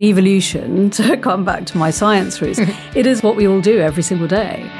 [0.00, 2.60] Evolution, to come back to my science roots,
[2.94, 4.70] it is what we all do every single day.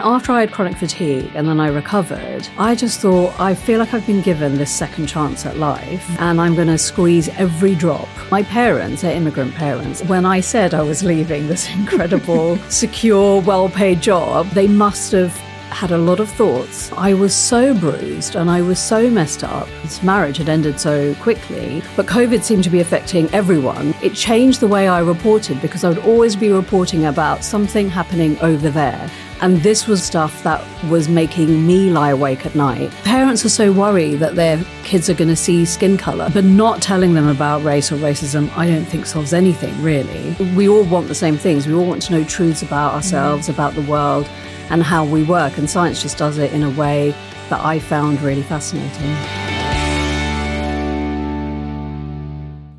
[0.00, 3.94] After I had chronic fatigue and then I recovered, I just thought, I feel like
[3.94, 8.08] I've been given this second chance at life and I'm going to squeeze every drop.
[8.32, 13.68] My parents, they're immigrant parents, when I said I was leaving this incredible, secure, well
[13.68, 15.32] paid job, they must have
[15.70, 16.90] had a lot of thoughts.
[16.92, 19.68] I was so bruised and I was so messed up.
[19.82, 23.94] This marriage had ended so quickly, but COVID seemed to be affecting everyone.
[24.02, 28.38] It changed the way I reported because I would always be reporting about something happening
[28.40, 29.10] over there.
[29.40, 32.90] And this was stuff that was making me lie awake at night.
[33.04, 36.80] Parents are so worried that their kids are going to see skin color, but not
[36.80, 40.36] telling them about race or racism, I don't think solves anything, really.
[40.54, 41.66] We all want the same things.
[41.66, 44.26] We all want to know truths about ourselves, about the world
[44.70, 45.58] and how we work.
[45.58, 47.10] And science just does it in a way
[47.50, 49.45] that I found really fascinating.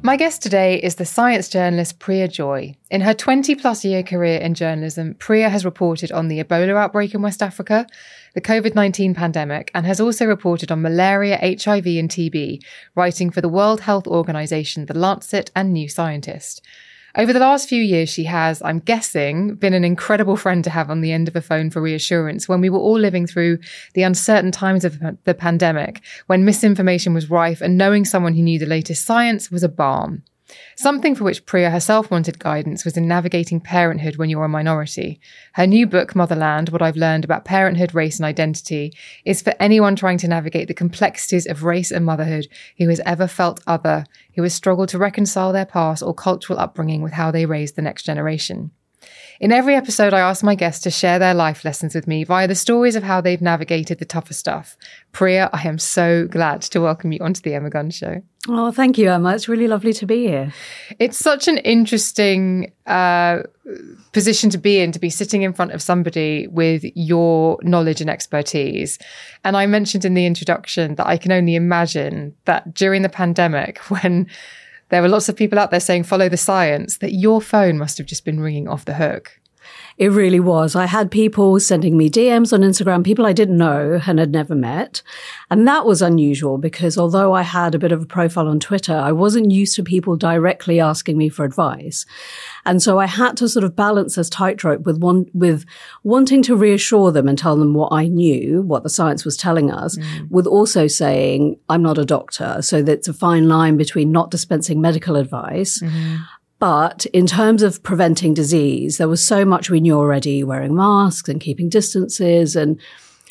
[0.08, 2.78] My guest today is the science journalist Priya Joi.
[2.90, 7.14] In her 20 plus year career in journalism, Priya has reported on the Ebola outbreak
[7.14, 7.86] in West Africa,
[8.34, 12.64] the COVID 19 pandemic, and has also reported on malaria, HIV, and TB,
[12.96, 16.66] writing for the World Health Organization, The Lancet, and New Scientist.
[17.18, 20.92] Over the last few years, she has, I'm guessing, been an incredible friend to have
[20.92, 23.58] on the end of a phone for reassurance when we were all living through
[23.96, 28.60] the uncertain times of the pandemic, when misinformation was rife and knowing someone who knew
[28.60, 30.22] the latest science was a balm.
[30.76, 35.20] Something for which Priya herself wanted guidance was in navigating parenthood when you're a minority.
[35.54, 38.96] Her new book, Motherland What I've Learned About Parenthood, Race and Identity,
[39.26, 43.28] is for anyone trying to navigate the complexities of race and motherhood who has ever
[43.28, 47.46] felt other, who has struggled to reconcile their past or cultural upbringing with how they
[47.46, 48.72] raise the next generation.
[49.40, 52.48] In every episode, I ask my guests to share their life lessons with me via
[52.48, 54.76] the stories of how they've navigated the tougher stuff.
[55.12, 58.24] Priya, I am so glad to welcome you onto the Emma Guns Show.
[58.50, 59.34] Oh, thank you, Emma.
[59.36, 60.54] It's really lovely to be here.
[61.00, 63.44] It's such an interesting uh,
[64.14, 68.10] position to be in, to be sitting in front of somebody with your knowledge and
[68.10, 69.00] expertise.
[69.44, 73.78] And I mentioned in the introduction that I can only imagine that during the pandemic,
[73.90, 74.28] when
[74.90, 77.98] there were lots of people out there saying, follow the science, that your phone must
[77.98, 79.40] have just been ringing off the hook.
[79.98, 80.76] It really was.
[80.76, 84.54] I had people sending me DMs on Instagram, people I didn't know and had never
[84.54, 85.02] met.
[85.50, 88.94] And that was unusual because although I had a bit of a profile on Twitter,
[88.94, 92.06] I wasn't used to people directly asking me for advice.
[92.64, 95.66] And so I had to sort of balance this tightrope with one, with
[96.04, 99.72] wanting to reassure them and tell them what I knew, what the science was telling
[99.72, 100.30] us, mm.
[100.30, 102.62] with also saying, I'm not a doctor.
[102.62, 105.82] So that's a fine line between not dispensing medical advice.
[105.82, 106.18] Mm-hmm
[106.60, 111.30] but in terms of preventing disease, there was so much we knew already wearing masks
[111.30, 112.80] and keeping distances and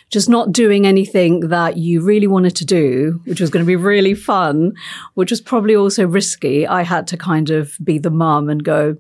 [0.09, 3.77] just not doing anything that you really wanted to do, which was going to be
[3.77, 4.73] really fun,
[5.15, 6.67] which was probably also risky.
[6.67, 8.97] I had to kind of be the mum and go,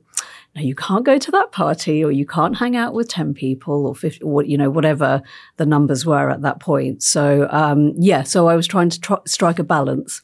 [0.57, 3.87] no, you can't go to that party or you can't hang out with 10 people
[3.87, 5.23] or 50 or, you know, whatever
[5.59, 7.03] the numbers were at that point.
[7.03, 10.23] So, um, yeah, so I was trying to tr- strike a balance.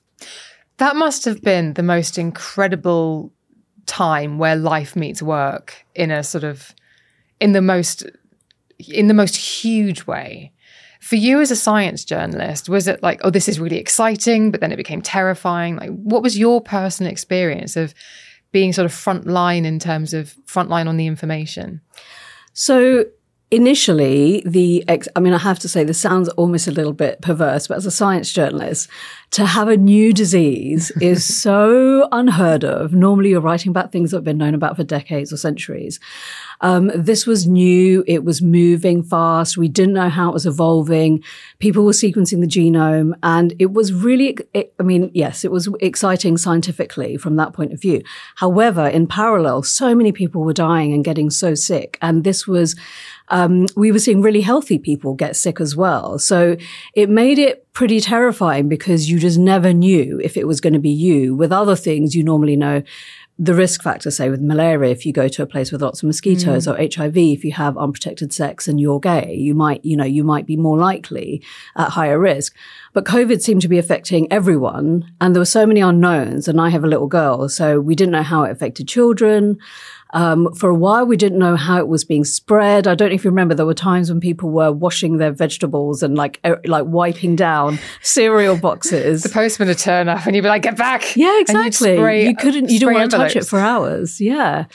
[0.78, 3.32] That must have been the most incredible
[3.86, 6.74] time where life meets work in a sort of
[7.40, 8.04] in the most
[8.88, 10.52] in the most huge way.
[11.00, 14.60] For you as a science journalist was it like oh this is really exciting but
[14.60, 15.76] then it became terrifying?
[15.76, 17.94] Like what was your personal experience of
[18.52, 21.80] being sort of front line in terms of front line on the information?
[22.52, 23.04] So
[23.52, 27.20] initially the ex- i mean i have to say this sounds almost a little bit
[27.20, 28.88] perverse but as a science journalist
[29.32, 32.92] to have a new disease is so unheard of.
[32.92, 35.98] Normally you're writing about things that have been known about for decades or centuries.
[36.60, 38.04] Um, this was new.
[38.06, 39.56] It was moving fast.
[39.56, 41.24] We didn't know how it was evolving.
[41.58, 45.68] People were sequencing the genome and it was really it, i mean yes it was
[45.80, 48.02] exciting scientifically from that point of view.
[48.36, 52.76] However in parallel so many people were dying and getting so sick and this was
[53.32, 56.18] um, we were seeing really healthy people get sick as well.
[56.18, 56.56] So
[56.94, 60.78] it made it pretty terrifying because you just never knew if it was going to
[60.78, 61.34] be you.
[61.34, 62.82] With other things, you normally know
[63.38, 66.06] the risk factor, say with malaria, if you go to a place with lots of
[66.06, 66.72] mosquitoes mm.
[66.72, 70.22] or HIV, if you have unprotected sex and you're gay, you might, you know, you
[70.22, 71.42] might be more likely
[71.74, 72.54] at higher risk.
[72.92, 76.68] But COVID seemed to be affecting everyone and there were so many unknowns and I
[76.68, 77.48] have a little girl.
[77.48, 79.58] So we didn't know how it affected children.
[80.12, 82.86] Um, for a while, we didn't know how it was being spread.
[82.86, 86.02] I don't know if you remember, there were times when people were washing their vegetables
[86.02, 89.22] and like er, like wiping down cereal boxes.
[89.22, 91.96] the postman would turn up and you'd be like, "Get back!" Yeah, exactly.
[91.96, 94.20] Spray, you couldn't, you didn't want to touch it for hours.
[94.20, 94.66] Yeah.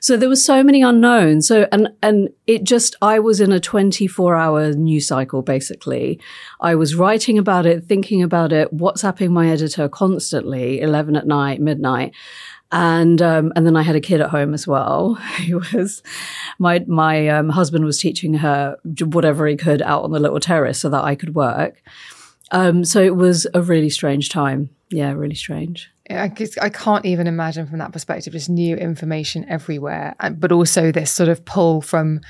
[0.00, 1.46] So there were so many unknowns.
[1.46, 6.20] So and and it just, I was in a 24 hour news cycle basically.
[6.60, 11.60] I was writing about it, thinking about it, WhatsApping my editor constantly, 11 at night,
[11.60, 12.14] midnight.
[12.72, 15.14] And um, and then I had a kid at home as well.
[15.46, 16.02] Who was
[16.58, 20.80] my my um, husband was teaching her whatever he could out on the little terrace
[20.80, 21.80] so that I could work.
[22.52, 24.70] Um, so it was a really strange time.
[24.90, 25.90] Yeah, really strange.
[26.08, 26.30] I,
[26.62, 31.28] I can't even imagine from that perspective, just new information everywhere, but also this sort
[31.28, 32.20] of pull from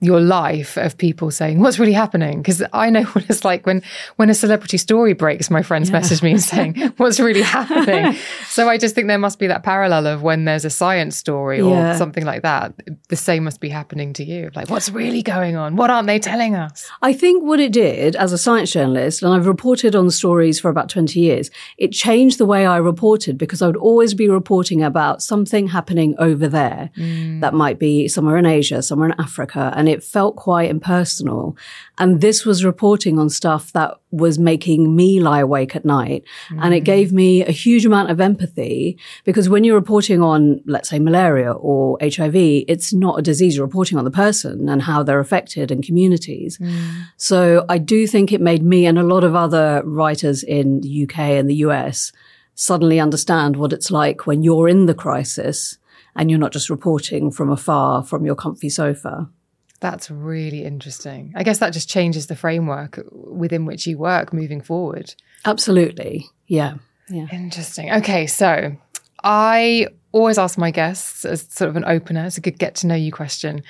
[0.00, 3.82] your life of people saying what's really happening because i know what it's like when
[4.16, 5.94] when a celebrity story breaks my friends yeah.
[5.94, 8.14] message me and saying what's really happening
[8.46, 11.60] so i just think there must be that parallel of when there's a science story
[11.60, 11.96] or yeah.
[11.96, 12.74] something like that
[13.08, 16.18] the same must be happening to you like what's really going on what aren't they
[16.18, 20.10] telling us i think what it did as a science journalist and i've reported on
[20.10, 24.12] stories for about 20 years it changed the way i reported because i would always
[24.12, 27.40] be reporting about something happening over there mm.
[27.40, 31.56] that might be somewhere in asia somewhere in africa and and it felt quite impersonal.
[31.96, 36.24] And this was reporting on stuff that was making me lie awake at night.
[36.48, 36.64] Mm.
[36.64, 40.88] And it gave me a huge amount of empathy because when you're reporting on, let's
[40.88, 43.56] say, malaria or HIV, it's not a disease.
[43.56, 46.58] You're reporting on the person and how they're affected and communities.
[46.58, 47.04] Mm.
[47.16, 51.04] So I do think it made me and a lot of other writers in the
[51.04, 52.10] UK and the US
[52.56, 55.78] suddenly understand what it's like when you're in the crisis
[56.16, 59.28] and you're not just reporting from afar from your comfy sofa.
[59.76, 61.32] That's really interesting.
[61.36, 65.14] I guess that just changes the framework within which you work moving forward.
[65.44, 66.26] Absolutely.
[66.46, 66.74] Yeah.
[67.08, 67.26] Yeah.
[67.30, 67.92] Interesting.
[67.92, 68.26] Okay.
[68.26, 68.76] So
[69.22, 72.86] I always ask my guests as sort of an opener, it's a good get to
[72.86, 73.62] know you question.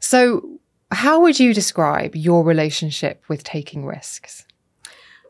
[0.00, 0.58] So,
[0.90, 4.44] how would you describe your relationship with taking risks?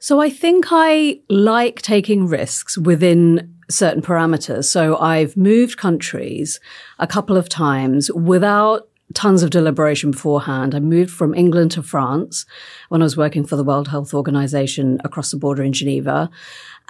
[0.00, 4.64] So, I think I like taking risks within certain parameters.
[4.64, 6.60] So, I've moved countries
[6.98, 10.74] a couple of times without tons of deliberation beforehand.
[10.74, 12.46] I moved from England to France
[12.88, 16.30] when I was working for the World Health Organization across the border in Geneva.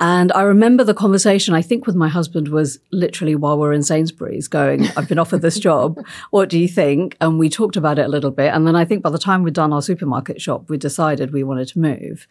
[0.01, 3.73] And I remember the conversation, I think with my husband was literally while we are
[3.73, 6.05] in Sainsbury's going, I've been offered this job.
[6.31, 7.17] What do you think?
[7.21, 8.53] And we talked about it a little bit.
[8.53, 11.45] And then I think by the time we'd done our supermarket shop, we decided we
[11.45, 12.27] wanted to move.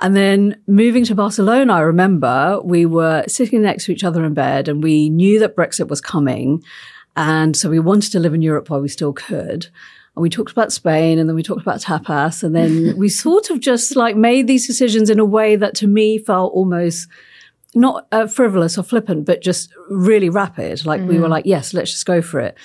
[0.00, 4.34] And then moving to Barcelona, I remember we were sitting next to each other in
[4.34, 6.62] bed and we knew that Brexit was coming.
[7.16, 9.68] And so we wanted to live in Europe while we still could.
[10.14, 12.42] And we talked about Spain and then we talked about tapas.
[12.42, 15.86] And then we sort of just like made these decisions in a way that to
[15.86, 17.08] me felt almost
[17.74, 20.84] not uh, frivolous or flippant, but just really rapid.
[20.86, 21.08] Like mm.
[21.08, 21.30] we were mm.
[21.30, 22.56] like, yes, let's just go for it.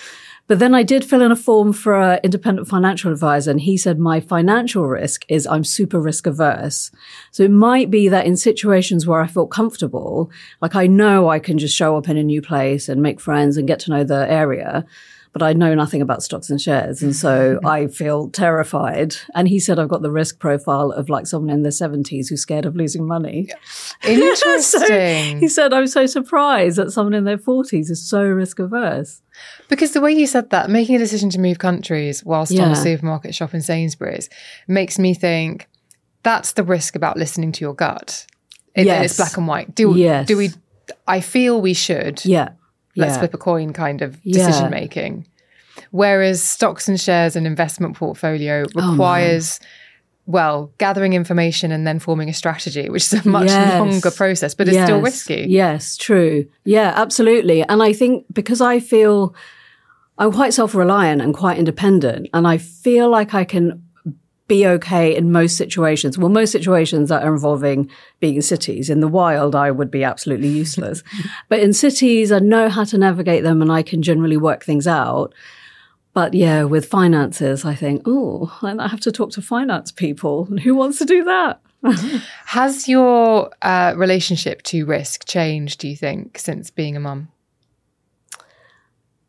[0.48, 3.78] But then I did fill in a form for an independent financial advisor, and he
[3.78, 6.92] said my financial risk is I'm super risk averse.
[7.32, 10.30] So it might be that in situations where I feel comfortable,
[10.62, 13.56] like I know I can just show up in a new place and make friends
[13.56, 14.86] and get to know the area
[15.34, 17.02] but I know nothing about stocks and shares.
[17.02, 17.66] And so mm-hmm.
[17.66, 19.16] I feel terrified.
[19.34, 22.42] And he said, I've got the risk profile of like someone in their 70s who's
[22.42, 23.50] scared of losing money.
[24.04, 24.60] Interesting.
[24.62, 29.22] so he said, I'm so surprised that someone in their 40s is so risk averse.
[29.70, 32.64] Because the way you said that, making a decision to move countries whilst yeah.
[32.64, 34.30] on a supermarket shop in Sainsbury's
[34.68, 35.70] makes me think
[36.24, 38.28] that's the risk about listening to your gut.
[38.76, 39.06] It, yes.
[39.06, 39.74] It's black and white.
[39.76, 40.28] Do, yes.
[40.28, 40.50] do we,
[41.08, 42.26] I feel we should.
[42.26, 42.50] Yeah
[42.96, 43.20] let's yeah.
[43.20, 44.70] flip a coin kind of decision yeah.
[44.70, 45.28] making.
[45.92, 49.66] Whereas stocks and shares and investment portfolio oh, requires, oh,
[50.26, 53.80] well, gathering information and then forming a strategy, which is a much yes.
[53.80, 54.88] longer process, but it's yes.
[54.88, 55.46] still risky.
[55.50, 56.48] Yes, true.
[56.64, 57.64] Yeah, absolutely.
[57.64, 59.36] And I think because I feel
[60.18, 63.84] I'm quite self reliant and quite independent, and I feel like I can
[64.52, 66.18] be okay in most situations.
[66.18, 67.90] Well, most situations that are involving
[68.20, 68.90] being in cities.
[68.90, 71.04] In the wild, I would be absolutely useless.
[71.48, 74.88] but in cities, I know how to navigate them and I can generally work things
[74.88, 75.34] out.
[76.14, 80.48] But yeah, with finances, I think, oh, I have to talk to finance people.
[80.50, 81.62] And who wants to do that?
[82.48, 87.30] Has your uh, relationship to risk changed, do you think, since being a mum?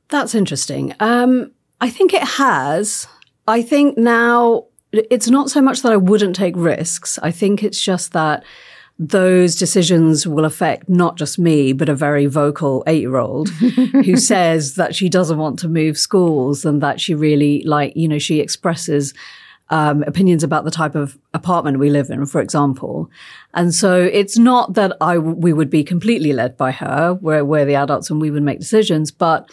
[0.09, 0.97] That's interesting.
[0.99, 3.07] Um, I think it has.
[3.47, 7.19] I think now it's not so much that I wouldn't take risks.
[7.23, 8.45] I think it's just that
[8.99, 14.17] those decisions will affect not just me, but a very vocal eight year old who
[14.17, 18.19] says that she doesn't want to move schools and that she really like, you know,
[18.19, 19.15] she expresses
[19.71, 23.11] um, opinions about the type of apartment we live in, for example.
[23.55, 27.65] And so it's not that I, we would be completely led by her, where we're
[27.65, 29.51] the adults and we would make decisions, but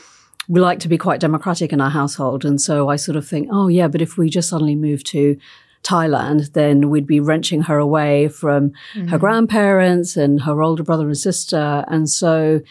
[0.50, 2.44] we like to be quite democratic in our household.
[2.44, 5.38] And so I sort of think, oh, yeah, but if we just suddenly move to
[5.84, 9.08] Thailand, then we'd be wrenching her away from mm-hmm.
[9.08, 11.86] her grandparents and her older brother and sister.
[11.88, 12.62] And so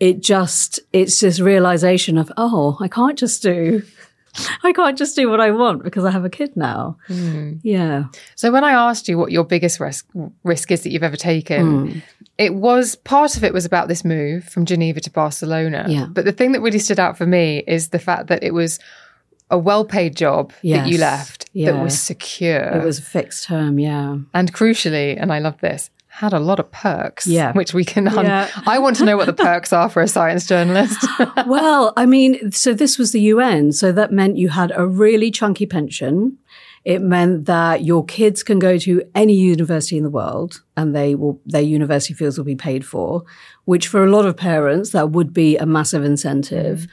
[0.00, 3.82] it just, it's this realization of, oh, I can't just do
[4.64, 6.96] I can't just do what I want because I have a kid now.
[7.08, 7.60] Mm.
[7.62, 8.04] Yeah.
[8.34, 10.06] So when I asked you what your biggest risk
[10.42, 12.02] risk is that you've ever taken, mm.
[12.38, 15.84] It was part of it was about this move from Geneva to Barcelona.
[15.88, 16.06] Yeah.
[16.06, 18.78] But the thing that really stood out for me is the fact that it was
[19.50, 21.72] a well paid job that you left Yeah.
[21.72, 22.58] that was secure.
[22.80, 24.16] It was a fixed term, yeah.
[24.32, 27.26] and crucially, and I love this, had a lot of perks.
[27.26, 27.52] Yeah.
[27.52, 28.48] Which we can un- Yeah.
[28.66, 31.06] I want to know what the perks are for a science journalist.
[31.46, 33.72] well, I mean, so this was the UN.
[33.72, 36.38] So that meant you had a really chunky pension.
[36.84, 41.14] It meant that your kids can go to any university in the world and they
[41.14, 43.24] will, their university fees will be paid for,
[43.66, 46.88] which for a lot of parents, that would be a massive incentive.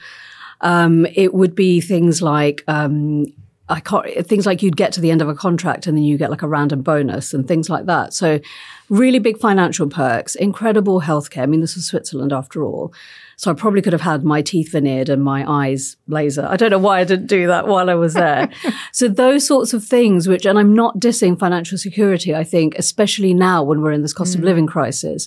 [0.60, 3.26] Um, it would be things like, um,
[3.68, 6.18] I can't, things like you'd get to the end of a contract and then you
[6.18, 8.12] get like a random bonus and things like that.
[8.12, 8.40] So
[8.88, 11.42] really big financial perks, incredible healthcare.
[11.42, 12.92] I mean, this is Switzerland after all.
[13.40, 16.44] So I probably could have had my teeth veneered and my eyes laser.
[16.46, 18.50] I don't know why I didn't do that while I was there.
[18.92, 22.34] so those sorts of things, which, and I'm not dissing financial security.
[22.34, 25.26] I think, especially now when we're in this cost of living crisis,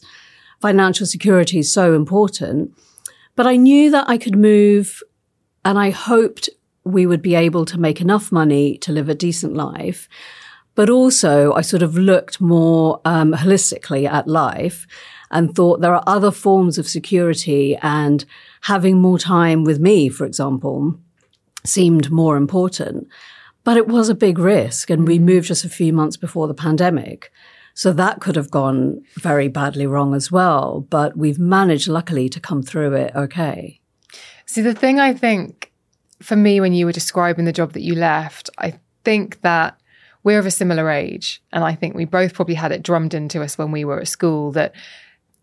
[0.62, 2.78] financial security is so important.
[3.36, 5.02] But I knew that I could move
[5.66, 6.52] and I hoped
[6.84, 10.08] we would be able to make enough money to live a decent life.
[10.76, 14.86] But also, I sort of looked more um, holistically at life
[15.34, 18.24] and thought there are other forms of security and
[18.62, 20.98] having more time with me, for example,
[21.66, 23.08] seemed more important.
[23.64, 26.54] But it was a big risk and we moved just a few months before the
[26.54, 27.32] pandemic.
[27.74, 30.86] So that could have gone very badly wrong as well.
[30.90, 33.80] But we've managed, luckily, to come through it okay.
[34.46, 35.72] See, the thing I think
[36.22, 39.80] for me, when you were describing the job that you left, I think that
[40.24, 41.42] we're of a similar age.
[41.52, 44.08] And I think we both probably had it drummed into us when we were at
[44.08, 44.74] school that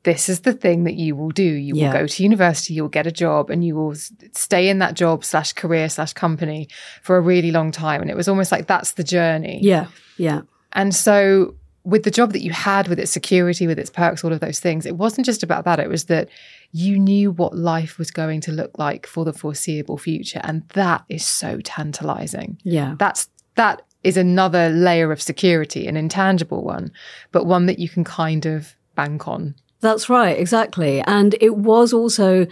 [0.05, 1.43] this is the thing that you will do.
[1.43, 1.93] You Yeah.
[1.93, 3.95] will go to university, you'll get a job, and you will
[4.33, 6.69] stay in that job slash career slash company
[7.03, 8.01] for a really long time.
[8.01, 9.61] And it was almost like that's the journey.
[9.63, 9.87] Yeah.
[10.17, 10.43] Yeah.
[10.73, 14.33] And so, with the job that you had, with its security, with its perks, all
[14.33, 15.81] of those things, it wasn't just about that.
[15.81, 16.29] It was that
[16.73, 20.41] you knew what life was going to look like for the foreseeable future.
[20.45, 22.59] And that is so tantalizing.
[22.65, 22.95] Yeah.
[22.99, 26.93] That's, that is another layer of security, an intangible one,
[27.33, 29.55] but one that you can kind of bank on.
[29.81, 31.01] That's right, exactly.
[31.03, 32.47] And it was also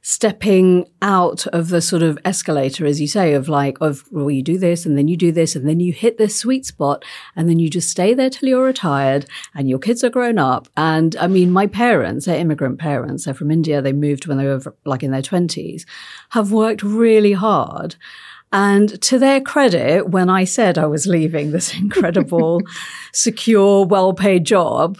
[0.00, 4.42] stepping out of the sort of escalator, as you say, of like, of, well, you
[4.42, 7.04] do this and then you do this and then you hit this sweet spot
[7.34, 10.68] and then you just stay there till you're retired and your kids are grown up.
[10.76, 13.24] And I mean, my parents, they're immigrant parents.
[13.24, 13.82] They're from India.
[13.82, 15.84] They moved when they were like in their twenties,
[16.30, 17.96] have worked really hard.
[18.50, 22.62] And to their credit, when I said I was leaving this incredible,
[23.12, 24.98] secure, well paid job,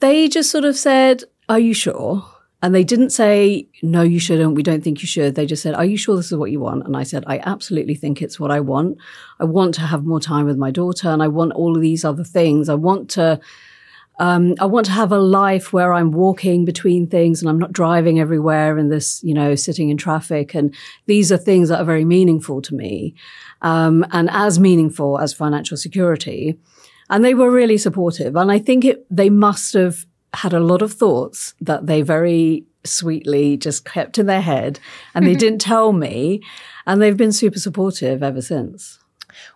[0.00, 2.24] they just sort of said, Are you sure?
[2.60, 4.54] And they didn't say, No, you shouldn't.
[4.54, 5.34] We don't think you should.
[5.34, 6.86] They just said, Are you sure this is what you want?
[6.86, 8.98] And I said, I absolutely think it's what I want.
[9.38, 12.04] I want to have more time with my daughter and I want all of these
[12.04, 12.68] other things.
[12.68, 13.40] I want to.
[14.20, 17.72] Um, I want to have a life where I'm walking between things and I'm not
[17.72, 20.56] driving everywhere and this, you know, sitting in traffic.
[20.56, 20.74] And
[21.06, 23.14] these are things that are very meaningful to me,
[23.62, 26.58] um, and as meaningful as financial security.
[27.10, 28.36] And they were really supportive.
[28.36, 32.66] And I think it, they must have had a lot of thoughts that they very
[32.84, 34.78] sweetly just kept in their head
[35.14, 36.42] and they didn't tell me.
[36.86, 38.98] And they've been super supportive ever since.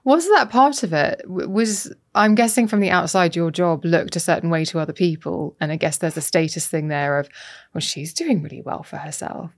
[0.05, 1.23] Was that part of it?
[1.27, 5.57] Was I'm guessing from the outside, your job looked a certain way to other people,
[5.61, 7.29] and I guess there's a status thing there of,
[7.73, 9.51] well, she's doing really well for herself.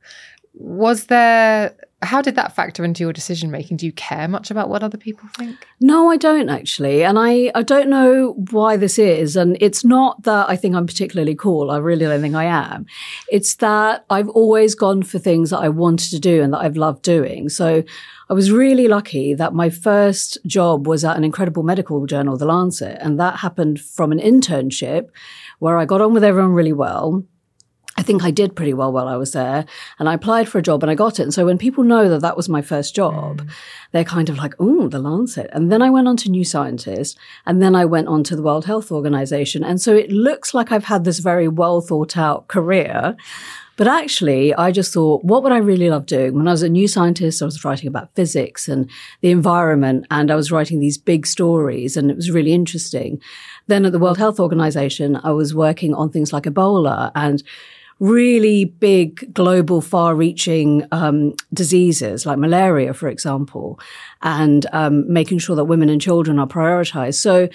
[0.54, 1.74] Was there?
[2.04, 3.78] How did that factor into your decision making?
[3.78, 5.66] Do you care much about what other people think?
[5.80, 7.04] No, I don't actually.
[7.04, 9.36] And I, I don't know why this is.
[9.36, 11.70] And it's not that I think I'm particularly cool.
[11.70, 12.86] I really don't think I am.
[13.30, 16.76] It's that I've always gone for things that I wanted to do and that I've
[16.76, 17.48] loved doing.
[17.48, 17.82] So
[18.30, 22.46] I was really lucky that my first job was at an incredible medical journal, The
[22.46, 22.98] Lancet.
[23.00, 25.08] And that happened from an internship
[25.58, 27.24] where I got on with everyone really well.
[27.96, 29.64] I think I did pretty well while I was there.
[29.98, 31.22] And I applied for a job and I got it.
[31.22, 33.50] And so when people know that that was my first job, mm.
[33.92, 35.48] they're kind of like, oh, the Lancet.
[35.52, 38.42] And then I went on to New Scientist and then I went on to the
[38.42, 39.62] World Health Organization.
[39.62, 43.16] And so it looks like I've had this very well thought out career.
[43.76, 46.34] But actually, I just thought, what would I really love doing?
[46.34, 48.88] When I was a new scientist, I was writing about physics and
[49.20, 53.20] the environment, and I was writing these big stories, and it was really interesting.
[53.66, 57.42] Then at the World Health Organization, I was working on things like Ebola and
[58.00, 63.78] really big global far reaching um, diseases like malaria for example
[64.22, 67.48] and um, making sure that women and children are prioritized so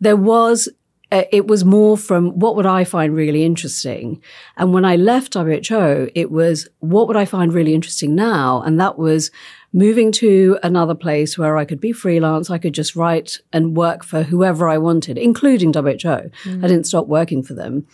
[0.00, 0.68] there was
[1.12, 4.22] uh, it was more from what would I find really interesting?
[4.56, 8.62] And when I left WHO, it was what would I find really interesting now?
[8.62, 9.30] And that was
[9.72, 12.50] moving to another place where I could be freelance.
[12.50, 15.80] I could just write and work for whoever I wanted, including WHO.
[15.82, 16.64] Mm.
[16.64, 17.86] I didn't stop working for them,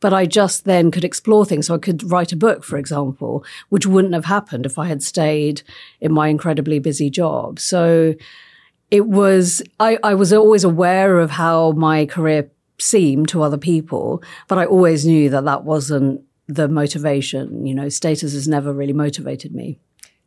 [0.00, 1.66] but I just then could explore things.
[1.66, 5.02] So I could write a book, for example, which wouldn't have happened if I had
[5.02, 5.62] stayed
[6.00, 7.60] in my incredibly busy job.
[7.60, 8.14] So
[8.90, 14.22] it was, I, I was always aware of how my career seemed to other people,
[14.48, 17.66] but I always knew that that wasn't the motivation.
[17.66, 19.78] You know, status has never really motivated me.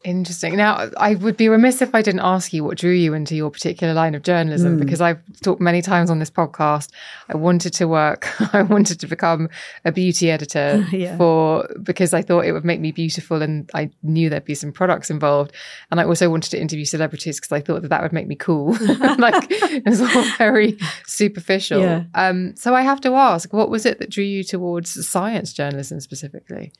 [0.05, 0.55] Interesting.
[0.55, 3.51] Now, I would be remiss if I didn't ask you what drew you into your
[3.51, 4.79] particular line of journalism, mm.
[4.79, 6.89] because I've talked many times on this podcast.
[7.27, 9.49] I wanted to work, I wanted to become
[9.83, 11.17] a beauty editor yeah.
[11.17, 14.71] for because I thought it would make me beautiful, and I knew there'd be some
[14.71, 15.51] products involved.
[15.91, 18.35] And I also wanted to interview celebrities because I thought that that would make me
[18.35, 18.77] cool.
[19.17, 20.77] like it was all very
[21.07, 21.81] superficial.
[21.81, 22.03] Yeah.
[22.15, 25.99] Um, so I have to ask, what was it that drew you towards science journalism
[25.99, 26.71] specifically?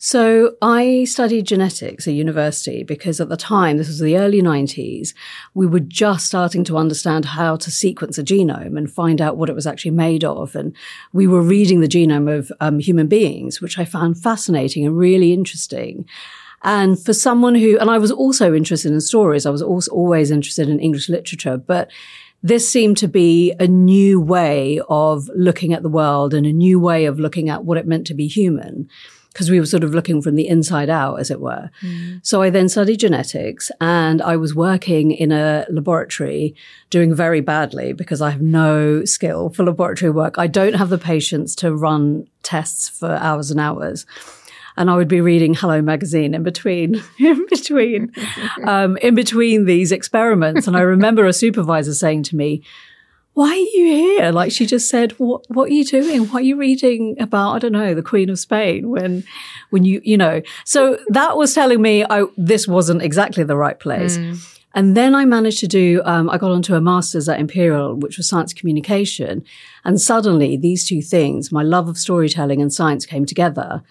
[0.00, 5.12] So I studied genetics at university because at the time, this was the early 90s,
[5.54, 9.48] we were just starting to understand how to sequence a genome and find out what
[9.48, 10.54] it was actually made of.
[10.54, 10.72] And
[11.12, 15.32] we were reading the genome of um, human beings, which I found fascinating and really
[15.32, 16.08] interesting.
[16.62, 20.30] And for someone who, and I was also interested in stories, I was also always
[20.30, 21.90] interested in English literature, but
[22.40, 26.78] this seemed to be a new way of looking at the world and a new
[26.78, 28.88] way of looking at what it meant to be human
[29.32, 31.70] because we were sort of looking from the inside out, as it were.
[31.82, 32.20] Mm.
[32.24, 36.54] So I then studied genetics and I was working in a laboratory
[36.90, 40.38] doing very badly because I have no skill for laboratory work.
[40.38, 44.06] I don't have the patience to run tests for hours and hours
[44.78, 48.12] and I would be reading Hello magazine in between, in between,
[48.64, 50.68] um, in between these experiments.
[50.68, 52.62] And I remember a supervisor saying to me,
[53.34, 54.32] why are you here?
[54.32, 56.22] Like she just said, what, what are you doing?
[56.28, 57.52] What are you reading about?
[57.52, 59.22] I don't know, the Queen of Spain when,
[59.70, 63.78] when you, you know, so that was telling me I, this wasn't exactly the right
[63.78, 64.18] place.
[64.18, 64.54] Mm.
[64.74, 68.16] And then I managed to do, um, I got onto a master's at Imperial, which
[68.16, 69.44] was science communication.
[69.84, 73.82] And suddenly these two things, my love of storytelling and science came together.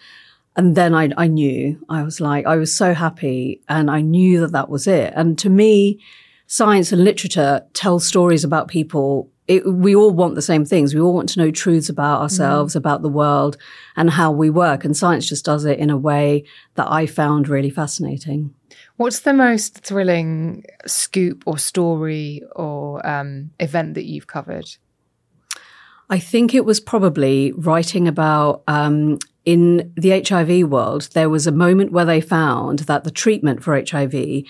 [0.56, 4.40] And then I, I knew, I was like, I was so happy and I knew
[4.42, 5.14] that that was it.
[5.16, 6.00] And to me,
[6.48, 10.94] science and literature tell stories about people it, we all want the same things.
[10.94, 12.78] We all want to know truths about ourselves, mm.
[12.78, 13.58] about the world,
[13.96, 14.84] and how we work.
[14.84, 16.44] And science just does it in a way
[16.76, 18.54] that I found really fascinating.
[18.98, 24.68] What's the most thrilling scoop or story or um, event that you've covered?
[26.10, 31.54] I think it was probably writing about um, in the HIV world, there was a
[31.54, 34.44] moment where they found that the treatment for HIV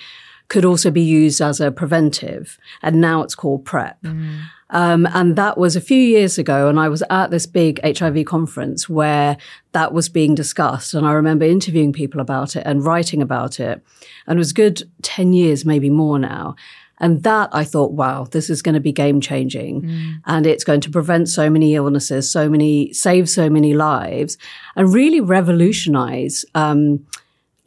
[0.49, 2.57] could also be used as a preventive.
[2.81, 4.01] And now it's called PrEP.
[4.03, 4.39] Mm.
[4.69, 6.67] Um, and that was a few years ago.
[6.67, 9.37] And I was at this big HIV conference where
[9.71, 10.93] that was being discussed.
[10.93, 13.81] And I remember interviewing people about it and writing about it.
[14.25, 16.55] And it was good 10 years, maybe more now.
[16.99, 19.83] And that I thought, wow, this is going to be game changing.
[19.83, 20.21] Mm.
[20.25, 24.37] And it's going to prevent so many illnesses, so many, save so many lives
[24.75, 27.05] and really revolutionize, um,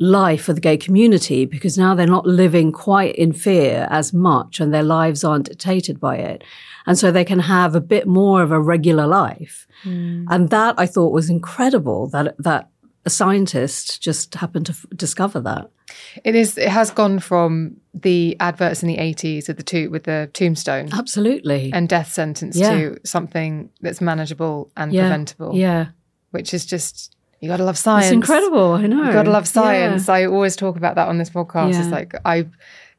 [0.01, 4.59] life for the gay community because now they're not living quite in fear as much
[4.59, 6.43] and their lives aren't dictated by it.
[6.87, 9.67] And so they can have a bit more of a regular life.
[9.85, 10.25] Mm.
[10.31, 12.71] And that I thought was incredible that, that
[13.05, 15.71] a scientist just happened to f- discover that.
[16.25, 16.57] It is.
[16.57, 20.89] It has gone from the adverts in the eighties with the two with the tombstone,
[20.93, 22.71] absolutely, and death sentence yeah.
[22.71, 25.03] to something that's manageable and yeah.
[25.03, 25.57] preventable.
[25.57, 25.89] Yeah,
[26.31, 28.07] which is just you got to love science.
[28.07, 28.73] It's incredible.
[28.75, 29.05] I know.
[29.05, 30.09] You got to love science.
[30.09, 30.15] Yeah.
[30.15, 31.73] I always talk about that on this podcast.
[31.73, 31.81] Yeah.
[31.81, 32.47] It's like I,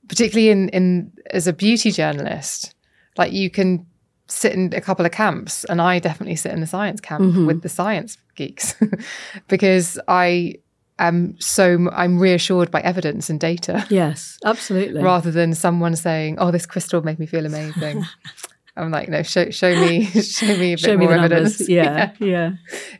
[0.08, 2.74] particularly in in as a beauty journalist,
[3.18, 3.86] like you can
[4.28, 7.46] sit in a couple of camps, and I definitely sit in the science camp mm-hmm.
[7.46, 8.76] with the science geeks
[9.48, 10.56] because I
[10.98, 13.86] am so I'm reassured by evidence and data.
[13.90, 15.04] Yes, absolutely.
[15.12, 18.06] Rather than someone saying, "Oh, this crystal made me feel amazing."
[18.78, 21.62] I'm like, no, show, show me, show me a bit more evidence.
[21.70, 22.52] Yeah, yeah, yeah,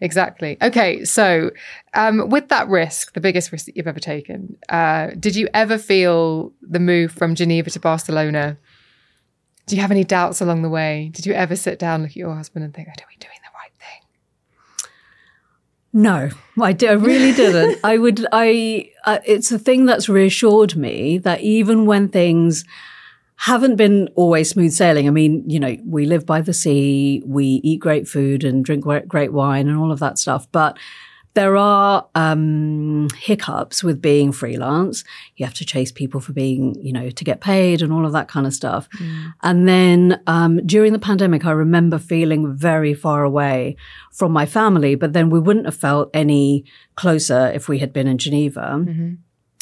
[0.02, 0.58] exactly.
[0.62, 1.52] Okay, so
[1.94, 5.78] um, with that risk, the biggest risk that you've ever taken, uh, did you ever
[5.78, 8.58] feel the move from Geneva to Barcelona?
[9.68, 11.10] Do you have any doubts along the way?
[11.14, 13.52] Did you ever sit down, look at your husband, and think, "Are we doing the
[13.56, 14.92] right thing?"
[15.94, 16.30] No,
[16.62, 17.80] I, did, I really didn't.
[17.84, 18.26] I would.
[18.34, 18.90] I.
[19.06, 22.66] Uh, it's a thing that's reassured me that even when things
[23.42, 25.08] haven't been always smooth sailing.
[25.08, 28.86] I mean, you know, we live by the sea, we eat great food and drink
[29.08, 30.48] great wine and all of that stuff.
[30.52, 30.78] But
[31.34, 35.04] there are um, hiccups with being freelance.
[35.38, 38.12] You have to chase people for being, you know, to get paid and all of
[38.12, 38.88] that kind of stuff.
[39.00, 39.34] Mm.
[39.42, 43.76] And then um, during the pandemic, I remember feeling very far away
[44.12, 48.06] from my family, but then we wouldn't have felt any closer if we had been
[48.06, 48.76] in Geneva.
[48.78, 49.14] Mm-hmm.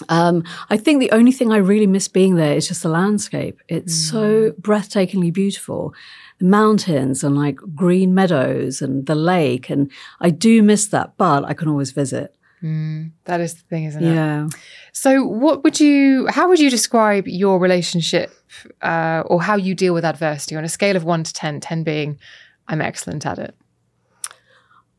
[0.07, 3.59] Um, I think the only thing I really miss being there is just the landscape.
[3.67, 4.12] It's mm.
[4.12, 5.93] so breathtakingly beautiful
[6.39, 9.69] the mountains and like green meadows and the lake.
[9.69, 12.35] And I do miss that, but I can always visit.
[12.63, 14.13] Mm, that is the thing, isn't it?
[14.13, 14.49] Yeah.
[14.91, 18.33] So, what would you, how would you describe your relationship
[18.81, 21.83] uh, or how you deal with adversity on a scale of one to 10, 10
[21.83, 22.19] being
[22.67, 23.55] I'm excellent at it?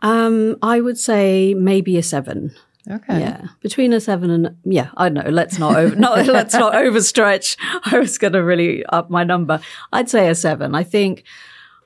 [0.02, 2.54] Um, I would say maybe a seven.
[2.88, 3.20] Okay.
[3.20, 5.30] Yeah, between a seven and yeah, I don't know.
[5.30, 7.56] Let's not over, not let's not overstretch.
[7.84, 9.60] I was going to really up my number.
[9.92, 10.74] I'd say a seven.
[10.74, 11.24] I think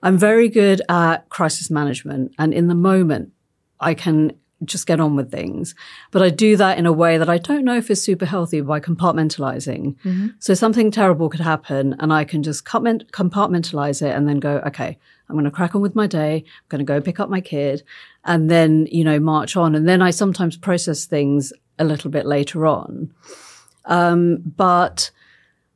[0.02, 3.32] I'm very good at crisis management, and in the moment,
[3.80, 4.32] I can
[4.64, 5.74] just get on with things.
[6.10, 8.60] But I do that in a way that I don't know if is super healthy
[8.60, 9.96] by compartmentalizing.
[9.96, 10.28] Mm-hmm.
[10.38, 14.98] So something terrible could happen, and I can just compartmentalize it and then go, okay,
[15.28, 16.36] I'm going to crack on with my day.
[16.46, 17.82] I'm going to go pick up my kid
[18.24, 19.74] and then, you know, march on.
[19.74, 23.12] And then I sometimes process things a little bit later on.
[23.86, 25.10] Um, but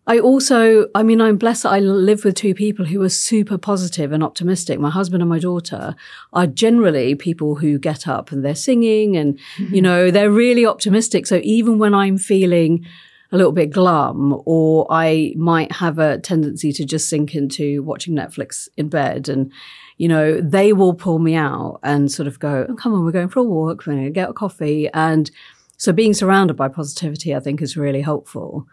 [0.08, 3.58] I also, I mean, I'm blessed that I live with two people who are super
[3.58, 4.80] positive and optimistic.
[4.80, 5.94] My husband and my daughter
[6.32, 9.74] are generally people who get up and they're singing and, mm-hmm.
[9.74, 11.26] you know, they're really optimistic.
[11.26, 12.86] So even when I'm feeling
[13.32, 18.14] a little bit glum or I might have a tendency to just sink into watching
[18.14, 19.52] Netflix in bed and,
[19.98, 23.12] you know, they will pull me out and sort of go, oh, come on, we're
[23.12, 24.88] going for a walk, we're going to get a coffee.
[24.94, 25.30] And
[25.76, 28.66] so being surrounded by positivity, I think is really helpful.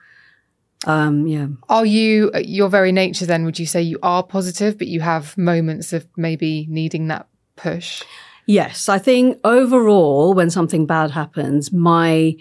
[0.85, 1.47] Um, yeah.
[1.67, 5.37] Are you, your very nature then, would you say you are positive, but you have
[5.37, 8.03] moments of maybe needing that push?
[8.45, 8.87] Yes.
[8.87, 12.35] I think overall, when something bad happens, my,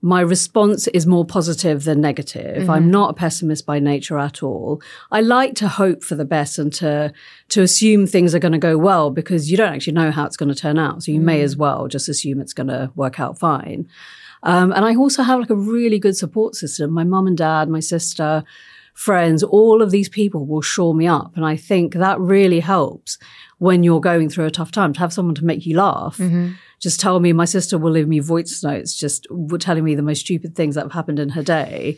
[0.00, 2.62] my response is more positive than negative.
[2.62, 2.70] Mm-hmm.
[2.70, 4.80] I'm not a pessimist by nature at all.
[5.10, 7.12] I like to hope for the best and to
[7.48, 10.36] to assume things are going to go well because you don't actually know how it's
[10.36, 11.02] going to turn out.
[11.02, 11.26] So you mm-hmm.
[11.26, 13.88] may as well just assume it's going to work out fine.
[14.42, 16.92] Um, and I also have like a really good support system.
[16.92, 18.44] My mum and dad, my sister,
[18.94, 21.36] friends, all of these people will shore me up.
[21.36, 23.18] And I think that really helps
[23.58, 26.18] when you're going through a tough time to have someone to make you laugh.
[26.18, 29.26] Mm-hmm just tell me, my sister will leave me voice notes just
[29.58, 31.96] telling me the most stupid things that have happened in her day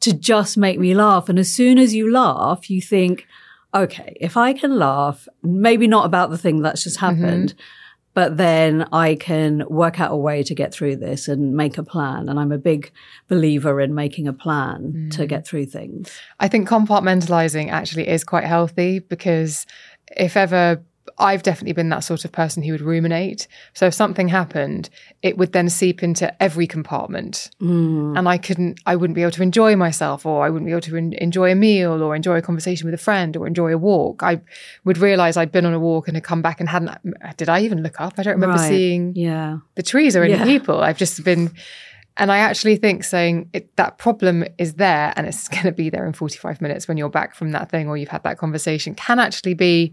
[0.00, 1.28] to just make me laugh.
[1.28, 3.26] And as soon as you laugh, you think,
[3.72, 7.22] okay, if I can laugh, maybe not about the thing that's just mm-hmm.
[7.22, 7.60] happened, mm-hmm.
[8.16, 11.82] But then I can work out a way to get through this and make a
[11.82, 12.30] plan.
[12.30, 12.90] And I'm a big
[13.28, 15.10] believer in making a plan mm.
[15.16, 16.18] to get through things.
[16.40, 19.66] I think compartmentalizing actually is quite healthy because
[20.16, 20.82] if ever
[21.18, 23.48] I've definitely been that sort of person who would ruminate.
[23.74, 24.90] So if something happened,
[25.22, 27.50] it would then seep into every compartment.
[27.60, 28.18] Mm.
[28.18, 30.82] And I couldn't, I wouldn't be able to enjoy myself, or I wouldn't be able
[30.82, 33.78] to en- enjoy a meal, or enjoy a conversation with a friend, or enjoy a
[33.78, 34.22] walk.
[34.22, 34.40] I
[34.84, 36.90] would realize I'd been on a walk and had come back and hadn't,
[37.36, 38.14] did I even look up?
[38.18, 38.68] I don't remember right.
[38.68, 39.58] seeing yeah.
[39.74, 40.44] the trees or any yeah.
[40.44, 40.80] people.
[40.80, 41.52] I've just been,
[42.16, 45.90] and I actually think saying it, that problem is there and it's going to be
[45.90, 48.94] there in 45 minutes when you're back from that thing or you've had that conversation
[48.94, 49.92] can actually be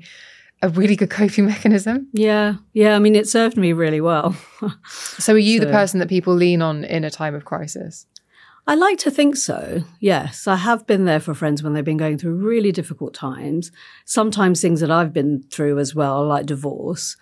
[0.63, 2.07] a really good coping mechanism.
[2.13, 2.55] Yeah.
[2.73, 2.95] Yeah.
[2.95, 4.35] I mean, it served me really well.
[4.87, 5.65] so, are you so.
[5.65, 8.07] the person that people lean on in a time of crisis?
[8.65, 9.83] I like to think so.
[9.99, 10.47] Yes.
[10.47, 13.71] I have been there for friends when they've been going through really difficult times,
[14.05, 17.17] sometimes things that I've been through as well, like divorce.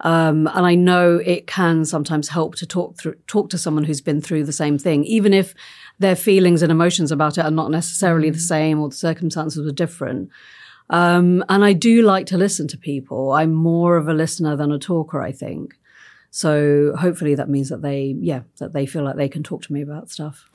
[0.00, 4.00] Um, and I know it can sometimes help to talk through, talk to someone who's
[4.02, 5.54] been through the same thing, even if
[5.98, 8.48] their feelings and emotions about it are not necessarily the mm.
[8.48, 10.28] same or the circumstances are different.
[10.92, 13.32] Um, and I do like to listen to people.
[13.32, 15.74] I'm more of a listener than a talker, I think.
[16.30, 19.72] So hopefully that means that they, yeah, that they feel like they can talk to
[19.72, 20.48] me about stuff.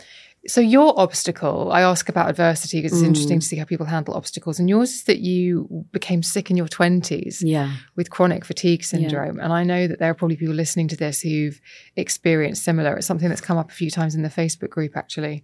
[0.47, 3.07] So your obstacle, I ask about adversity because it's mm.
[3.07, 4.59] interesting to see how people handle obstacles.
[4.59, 9.37] And yours is that you became sick in your twenties, yeah, with chronic fatigue syndrome.
[9.37, 9.43] Yeah.
[9.43, 11.59] And I know that there are probably people listening to this who've
[11.97, 12.95] experienced similar.
[12.95, 15.43] It's something that's come up a few times in the Facebook group, actually.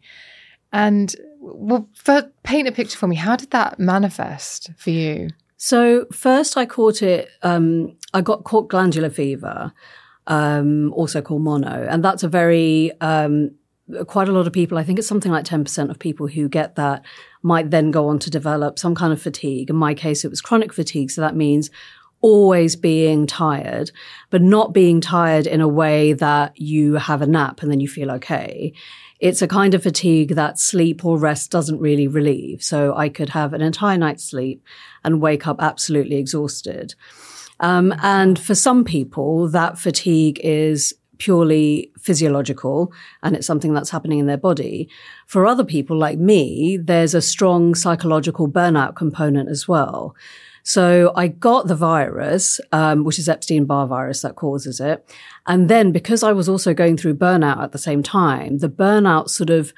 [0.73, 3.15] And well, for, paint a picture for me.
[3.15, 5.29] How did that manifest for you?
[5.57, 7.29] So first, I caught it.
[7.41, 9.71] Um, I got caught glandular fever,
[10.27, 13.51] um, also called mono, and that's a very um,
[14.07, 14.77] quite a lot of people.
[14.77, 17.05] I think it's something like ten percent of people who get that
[17.43, 19.69] might then go on to develop some kind of fatigue.
[19.69, 21.69] In my case, it was chronic fatigue, so that means
[22.19, 23.91] always being tired,
[24.29, 27.87] but not being tired in a way that you have a nap and then you
[27.87, 28.73] feel okay.
[29.23, 32.61] It's a kind of fatigue that sleep or rest doesn't really relieve.
[32.61, 34.61] So I could have an entire night's sleep
[35.01, 36.93] and wake up absolutely exhausted.
[37.61, 44.19] Um, and for some people, that fatigue is purely physiological and it's something that's happening
[44.19, 44.89] in their body.
[45.25, 50.17] For other people like me, there's a strong psychological burnout component as well.
[50.63, 55.07] So I got the virus, um, which is Epstein Barr virus that causes it.
[55.45, 59.29] And then because I was also going through burnout at the same time, the burnout
[59.29, 59.73] sort of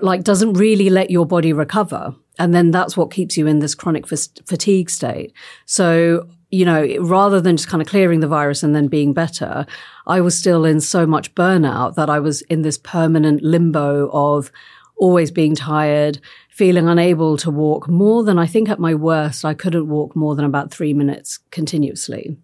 [0.00, 2.14] like doesn't really let your body recover.
[2.38, 5.32] And then that's what keeps you in this chronic fatigue state.
[5.66, 9.66] So, you know, rather than just kind of clearing the virus and then being better,
[10.06, 14.52] I was still in so much burnout that I was in this permanent limbo of
[14.96, 19.54] always being tired, feeling unable to walk more than I think at my worst, I
[19.54, 22.36] couldn't walk more than about three minutes continuously.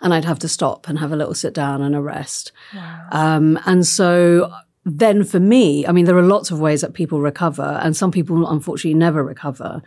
[0.00, 2.52] And I'd have to stop and have a little sit down and a rest.
[2.74, 3.06] Wow.
[3.12, 4.52] Um, and so
[4.84, 8.10] then for me, I mean, there are lots of ways that people recover, and some
[8.10, 9.80] people unfortunately never recover.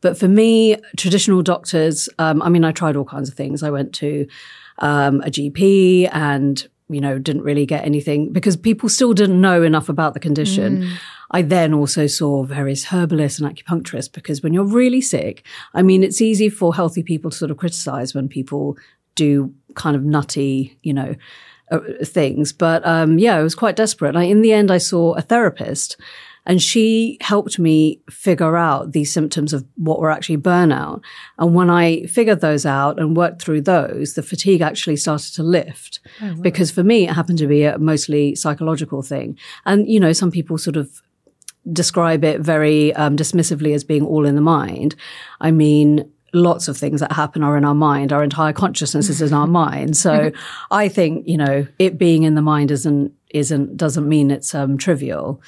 [0.00, 3.62] But for me, traditional doctors, um, I mean, I tried all kinds of things.
[3.62, 4.26] I went to
[4.78, 9.62] um, a GP and you know, didn't really get anything because people still didn't know
[9.62, 10.82] enough about the condition.
[10.82, 10.92] Mm.
[11.32, 15.44] I then also saw various herbalists and acupuncturists because when you're really sick,
[15.74, 18.76] I mean, it's easy for healthy people to sort of criticize when people
[19.16, 21.16] do kind of nutty, you know,
[21.72, 22.52] uh, things.
[22.52, 24.14] But um, yeah, I was quite desperate.
[24.14, 25.96] I, in the end, I saw a therapist
[26.46, 31.02] and she helped me figure out these symptoms of what were actually burnout.
[31.38, 35.42] And when I figured those out and worked through those, the fatigue actually started to
[35.42, 35.98] lift.
[36.22, 36.40] Oh, wow.
[36.40, 39.36] Because for me, it happened to be a mostly psychological thing.
[39.64, 41.02] And, you know, some people sort of
[41.72, 44.94] describe it very um, dismissively as being all in the mind.
[45.40, 48.12] I mean, lots of things that happen are in our mind.
[48.12, 49.96] Our entire consciousness is in our mind.
[49.96, 50.30] So
[50.70, 54.78] I think, you know, it being in the mind isn't, isn't, doesn't mean it's um,
[54.78, 55.42] trivial.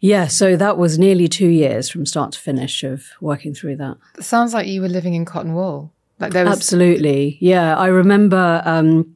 [0.00, 3.98] Yeah, so that was nearly two years from start to finish of working through that.
[4.16, 5.92] It sounds like you were living in cotton wool.
[6.18, 7.76] Like there was absolutely, yeah.
[7.76, 9.14] I remember um,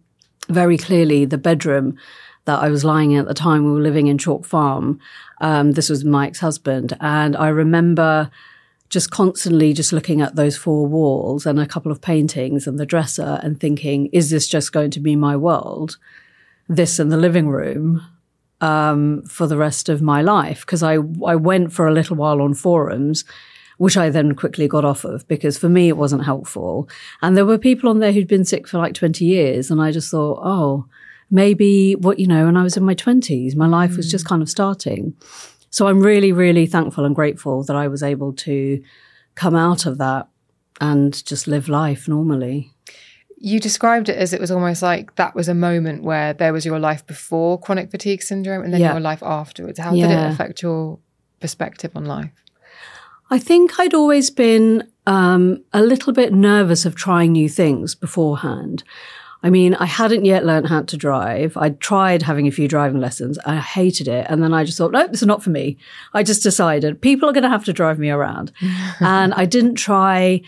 [0.48, 1.98] very clearly the bedroom
[2.44, 3.64] that I was lying in at the time.
[3.64, 5.00] We were living in Chalk Farm.
[5.40, 8.30] Um, this was my ex-husband, and I remember
[8.90, 12.86] just constantly just looking at those four walls and a couple of paintings and the
[12.86, 15.96] dresser and thinking, is this just going to be my world?
[16.68, 18.06] This and the living room
[18.64, 20.94] um, for the rest of my life because I
[21.26, 23.24] I went for a little while on forums,
[23.76, 26.88] which I then quickly got off of because for me it wasn't helpful.
[27.20, 29.92] And there were people on there who'd been sick for like twenty years, and I
[29.92, 30.86] just thought, oh,
[31.30, 32.46] maybe what you know.
[32.46, 34.30] When I was in my twenties, my life was just mm.
[34.30, 35.14] kind of starting.
[35.68, 38.82] So I'm really, really thankful and grateful that I was able to
[39.34, 40.28] come out of that
[40.80, 42.70] and just live life normally
[43.44, 46.64] you described it as it was almost like that was a moment where there was
[46.64, 48.92] your life before chronic fatigue syndrome and then yeah.
[48.92, 49.78] your life afterwards.
[49.78, 50.08] How yeah.
[50.08, 50.98] did it affect your
[51.40, 52.30] perspective on life?
[53.28, 58.82] I think I'd always been um, a little bit nervous of trying new things beforehand.
[59.42, 61.54] I mean, I hadn't yet learned how to drive.
[61.58, 63.38] I tried having a few driving lessons.
[63.44, 64.26] I hated it.
[64.30, 65.76] And then I just thought, no, this is not for me.
[66.14, 68.52] I just decided people are going to have to drive me around.
[69.00, 70.40] and I didn't try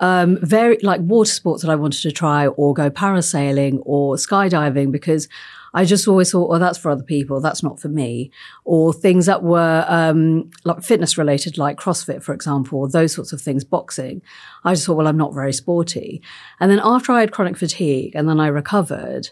[0.00, 4.90] um, very like water sports that I wanted to try or go parasailing or skydiving
[4.90, 5.28] because
[5.76, 7.40] I just always thought, well, that's for other people.
[7.40, 8.30] That's not for me.
[8.64, 13.40] Or things that were um, like fitness related, like CrossFit, for example, those sorts of
[13.40, 14.22] things, boxing.
[14.62, 16.22] I just thought, well, I'm not very sporty.
[16.60, 19.30] And then after I had chronic fatigue and then I recovered,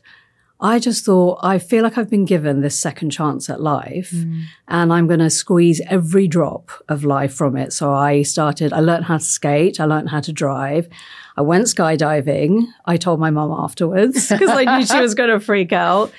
[0.63, 4.45] I just thought, I feel like I've been given this second chance at life mm.
[4.69, 7.73] and I'm going to squeeze every drop of life from it.
[7.73, 9.81] So I started, I learned how to skate.
[9.81, 10.89] I learned how to drive.
[11.37, 12.67] I went skydiving.
[12.85, 16.13] I told my mom afterwards because I knew she was going to freak out.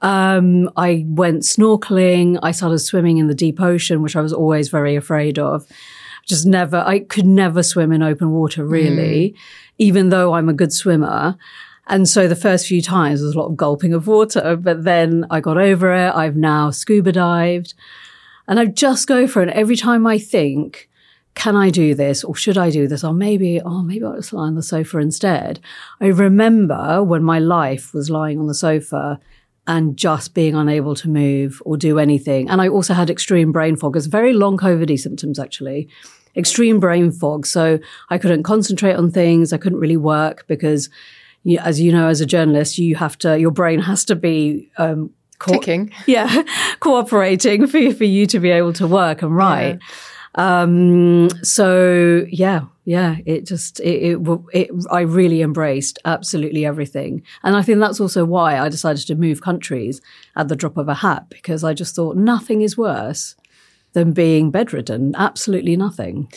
[0.00, 2.38] Um, I went snorkeling.
[2.42, 5.66] I started swimming in the deep ocean, which I was always very afraid of.
[6.26, 9.36] Just never, I could never swim in open water really, mm.
[9.76, 11.36] even though I'm a good swimmer.
[11.92, 15.26] And so the first few times was a lot of gulping of water, but then
[15.28, 16.14] I got over it.
[16.14, 17.74] I've now scuba dived
[18.48, 19.50] and I just go for it.
[19.50, 20.88] Every time I think,
[21.34, 23.04] can I do this or should I do this?
[23.04, 25.60] Or maybe, oh, maybe I'll just lie on the sofa instead.
[26.00, 29.20] I remember when my life was lying on the sofa
[29.66, 32.48] and just being unable to move or do anything.
[32.48, 33.98] And I also had extreme brain fog.
[33.98, 35.90] It's very long COVID symptoms, actually.
[36.34, 37.44] Extreme brain fog.
[37.44, 39.52] So I couldn't concentrate on things.
[39.52, 40.88] I couldn't really work because
[41.44, 44.70] you, as you know, as a journalist, you have to, your brain has to be,
[44.78, 45.90] um, co- ticking.
[46.06, 46.42] Yeah.
[46.80, 49.78] cooperating for, for you to be able to work and write.
[49.80, 50.62] Yeah.
[50.62, 57.22] Um, so yeah, yeah, it just, it, it, it, I really embraced absolutely everything.
[57.42, 60.00] And I think that's also why I decided to move countries
[60.34, 63.36] at the drop of a hat because I just thought nothing is worse
[63.92, 65.14] than being bedridden.
[65.16, 66.32] Absolutely nothing.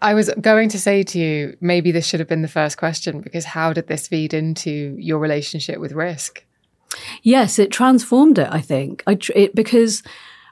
[0.00, 3.20] I was going to say to you, maybe this should have been the first question
[3.20, 6.44] because how did this feed into your relationship with risk?
[7.22, 9.02] Yes, it transformed it, I think.
[9.06, 10.02] I tr- it, because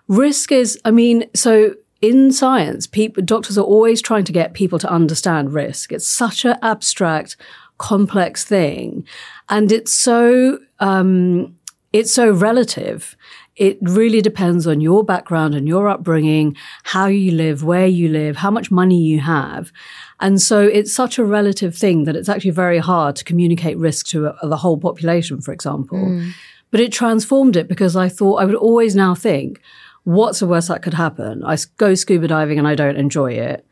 [0.08, 4.78] risk is, I mean, so in science, people, doctors are always trying to get people
[4.80, 5.92] to understand risk.
[5.92, 7.36] It's such an abstract,
[7.78, 9.06] complex thing.
[9.48, 11.56] And it's so, um,
[11.92, 13.16] it's so relative.
[13.56, 18.36] It really depends on your background and your upbringing, how you live, where you live,
[18.36, 19.72] how much money you have.
[20.20, 24.06] And so it's such a relative thing that it's actually very hard to communicate risk
[24.08, 25.98] to a, the whole population, for example.
[25.98, 26.32] Mm.
[26.70, 29.60] But it transformed it because I thought I would always now think,
[30.04, 31.42] what's the worst that could happen?
[31.44, 33.66] I go scuba diving and I don't enjoy it.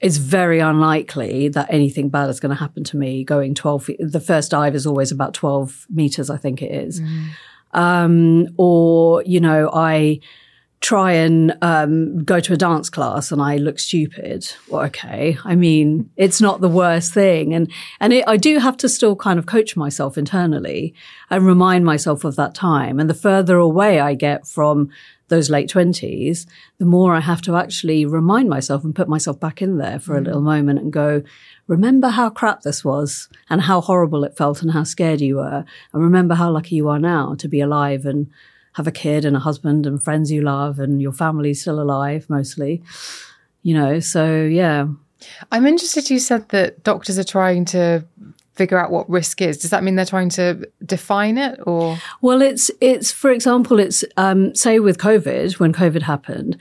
[0.00, 4.00] It's very unlikely that anything bad is going to happen to me going 12 feet.
[4.00, 7.00] The first dive is always about 12 meters, I think it is.
[7.00, 7.28] Mm.
[7.72, 10.20] Um, or, you know, I
[10.80, 14.48] try and um, go to a dance class and I look stupid.
[14.68, 15.36] Well, okay.
[15.44, 17.54] I mean, it's not the worst thing.
[17.54, 20.94] And, and it, I do have to still kind of coach myself internally
[21.30, 23.00] and remind myself of that time.
[23.00, 24.90] And the further away I get from
[25.28, 26.46] those late 20s,
[26.78, 30.14] the more I have to actually remind myself and put myself back in there for
[30.14, 30.18] mm.
[30.18, 31.22] a little moment and go,
[31.66, 35.64] remember how crap this was and how horrible it felt and how scared you were.
[35.92, 38.30] And remember how lucky you are now to be alive and
[38.74, 42.28] have a kid and a husband and friends you love and your family's still alive
[42.28, 42.82] mostly.
[43.62, 44.86] You know, so yeah.
[45.50, 48.04] I'm interested you said that doctors are trying to
[48.56, 52.40] figure out what risk is does that mean they're trying to define it or well
[52.40, 56.56] it's it's for example it's um, say with covid when covid happened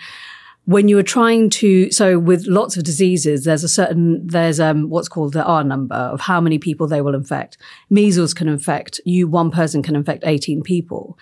[0.65, 4.89] when you were trying to so with lots of diseases there's a certain there's um,
[4.89, 7.57] what's called the r number of how many people they will infect
[7.89, 11.17] measles can infect you one person can infect 18 people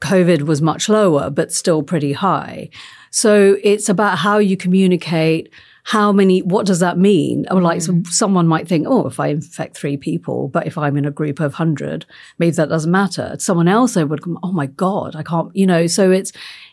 [0.00, 2.68] covid was much lower but still pretty high
[3.10, 5.52] so it's about how you communicate
[5.84, 7.46] how many, what does that mean?
[7.50, 8.06] Or like mm.
[8.06, 11.40] someone might think, oh, if I infect three people, but if I'm in a group
[11.40, 12.06] of 100,
[12.38, 13.34] maybe that doesn't matter.
[13.38, 16.32] Someone else they would come, oh my God, I can't, you know, so it's,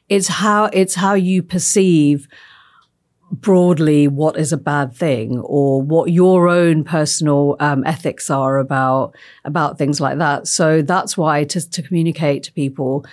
[0.09, 2.27] it's how, it's how you perceive
[3.29, 9.13] broadly what is a bad thing or what your own personal um, ethics are about
[9.43, 13.05] about things like that so that's why to, to communicate to people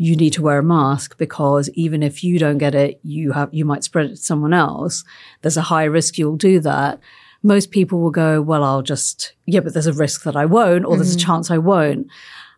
[0.00, 3.52] you need to wear a mask because even if you don't get it, you have,
[3.52, 5.04] you might spread it to someone else.
[5.42, 6.98] There's a high risk you'll do that.
[7.42, 10.86] Most people will go, well, I'll just, yeah, but there's a risk that I won't,
[10.86, 10.96] or mm-hmm.
[10.96, 11.26] there's a mm-hmm.
[11.26, 12.06] chance I won't.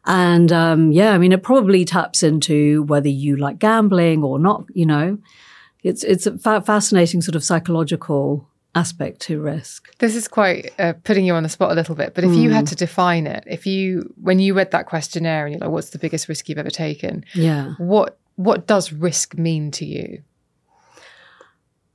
[0.04, 4.64] And, um, yeah, I mean, it probably taps into whether you like gambling or not,
[4.74, 5.18] you know,
[5.82, 9.96] it's, it's a fa- fascinating sort of psychological aspect to risk.
[9.98, 12.42] This is quite uh, putting you on the spot a little bit, but if mm.
[12.42, 12.66] you had hmm.
[12.66, 15.98] to define it, if you when you read that questionnaire and you're like, "What's the
[15.98, 20.22] biggest risk you've ever taken?" Yeah, what what does risk mean to you?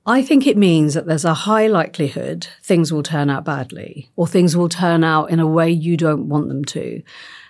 [0.05, 4.25] I think it means that there's a high likelihood things will turn out badly or
[4.25, 7.03] things will turn out in a way you don't want them to.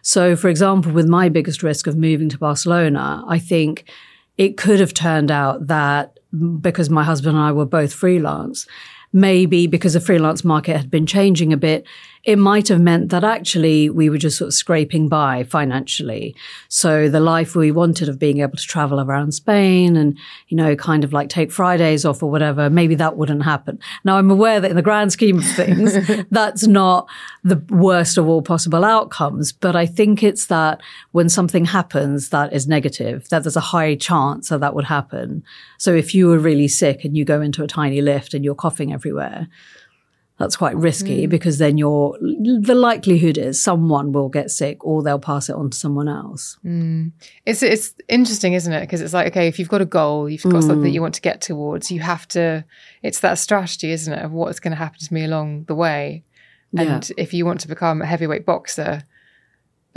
[0.08, 3.91] So, for example, with my biggest risk of moving to Barcelona, I think
[4.38, 6.17] it could have turned out that
[6.62, 8.65] because my husband and I were both freelance,
[9.12, 11.86] maybe because the freelance market had been changing a bit,
[12.28, 16.36] it might have meant that actually we were just sort of scraping by financially.
[16.68, 20.18] So the life we wanted of being able to travel around Spain and,
[20.50, 23.80] you know, kind of like take Fridays off or whatever, maybe that wouldn't happen.
[24.04, 25.96] Now I'm aware that in the grand scheme of things,
[26.30, 27.08] that's not
[27.46, 29.54] the worst of all possible outcomes.
[29.54, 30.82] But I think it's that
[31.13, 35.46] when something happens that is negative, that there's a high chance that that would happen.
[35.78, 38.54] So if you were really sick and you go into a tiny lift and you're
[38.54, 39.48] coughing everywhere,
[40.38, 41.30] that's quite risky mm.
[41.30, 45.71] because then you're the likelihood is someone will get sick or they'll pass it on
[45.71, 46.60] to someone else.
[46.63, 47.12] Mm.
[47.45, 48.82] It's it's interesting, isn't it?
[48.82, 50.62] Because it's like okay, if you've got a goal, you've got mm.
[50.62, 52.63] something that you want to get towards, you have to.
[53.02, 56.23] It's that strategy, isn't it, of what's going to happen to me along the way.
[56.78, 57.15] And yeah.
[57.17, 59.04] if you want to become a heavyweight boxer,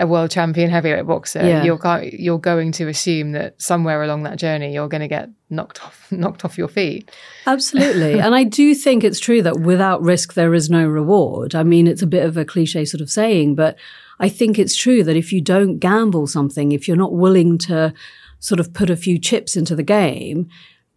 [0.01, 1.63] a world champion heavyweight boxer, yeah.
[1.63, 5.85] you're you're going to assume that somewhere along that journey you're going to get knocked
[5.85, 7.11] off knocked off your feet.
[7.47, 11.55] Absolutely, and I do think it's true that without risk there is no reward.
[11.55, 13.77] I mean, it's a bit of a cliche sort of saying, but
[14.19, 17.95] I think it's true that if you don't gamble something, if you're not willing to
[18.39, 20.49] sort of put a few chips into the game,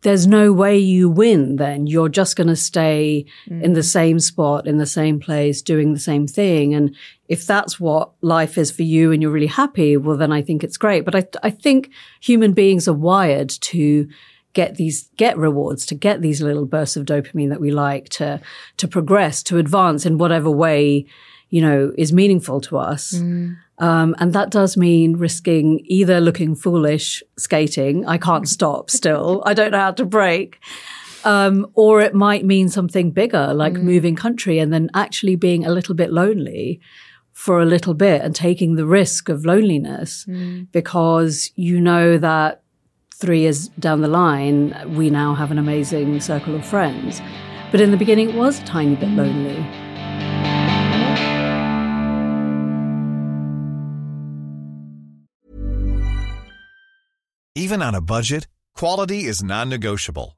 [0.04, 1.88] there's no way you win then.
[1.88, 3.62] You're just going to stay mm.
[3.62, 6.74] in the same spot, in the same place, doing the same thing.
[6.74, 6.96] And
[7.34, 10.63] if that's what life is for you and you're really happy, well, then I think
[10.63, 11.04] it's great.
[11.04, 11.89] But I, I think
[12.22, 14.08] human beings are wired to
[14.54, 18.39] get these, get rewards, to get these little bursts of dopamine that we like, to,
[18.78, 21.08] to progress, to advance in whatever way,
[21.50, 23.13] you know, is meaningful to us.
[23.15, 23.58] Mm.
[23.79, 28.06] Um, and that does mean risking either looking foolish skating.
[28.06, 29.42] I can't stop still.
[29.44, 30.60] I don't know how to brake.
[31.25, 33.81] Um, or it might mean something bigger, like mm.
[33.81, 36.79] moving country and then actually being a little bit lonely
[37.34, 40.67] for a little bit and taking the risk of loneliness mm.
[40.71, 42.62] because you know that
[43.13, 47.21] three years down the line, we now have an amazing circle of friends.
[47.71, 49.65] But in the beginning, it was a tiny bit lonely.
[57.56, 60.38] Even on a budget, quality is non negotiable.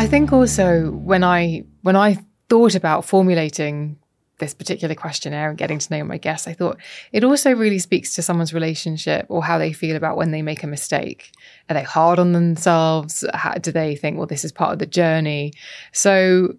[0.00, 3.98] I think also when I when I thought about formulating
[4.38, 6.78] this particular questionnaire and getting to know my guests, I thought
[7.12, 10.62] it also really speaks to someone's relationship or how they feel about when they make
[10.62, 11.32] a mistake.
[11.68, 13.26] Are they hard on themselves?
[13.34, 15.52] How, do they think, well, this is part of the journey?
[15.92, 16.54] So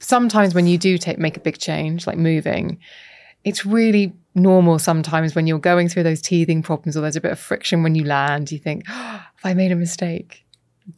[0.00, 2.78] sometimes when you do take make a big change, like moving,
[3.42, 7.32] it's really normal sometimes when you're going through those teething problems or there's a bit
[7.32, 10.44] of friction when you land, you think, oh, have I made a mistake?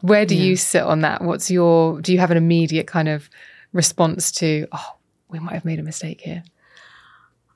[0.01, 0.45] Where do yeah.
[0.45, 1.23] you sit on that?
[1.23, 3.29] What's your, do you have an immediate kind of
[3.73, 4.97] response to, oh,
[5.29, 6.43] we might have made a mistake here?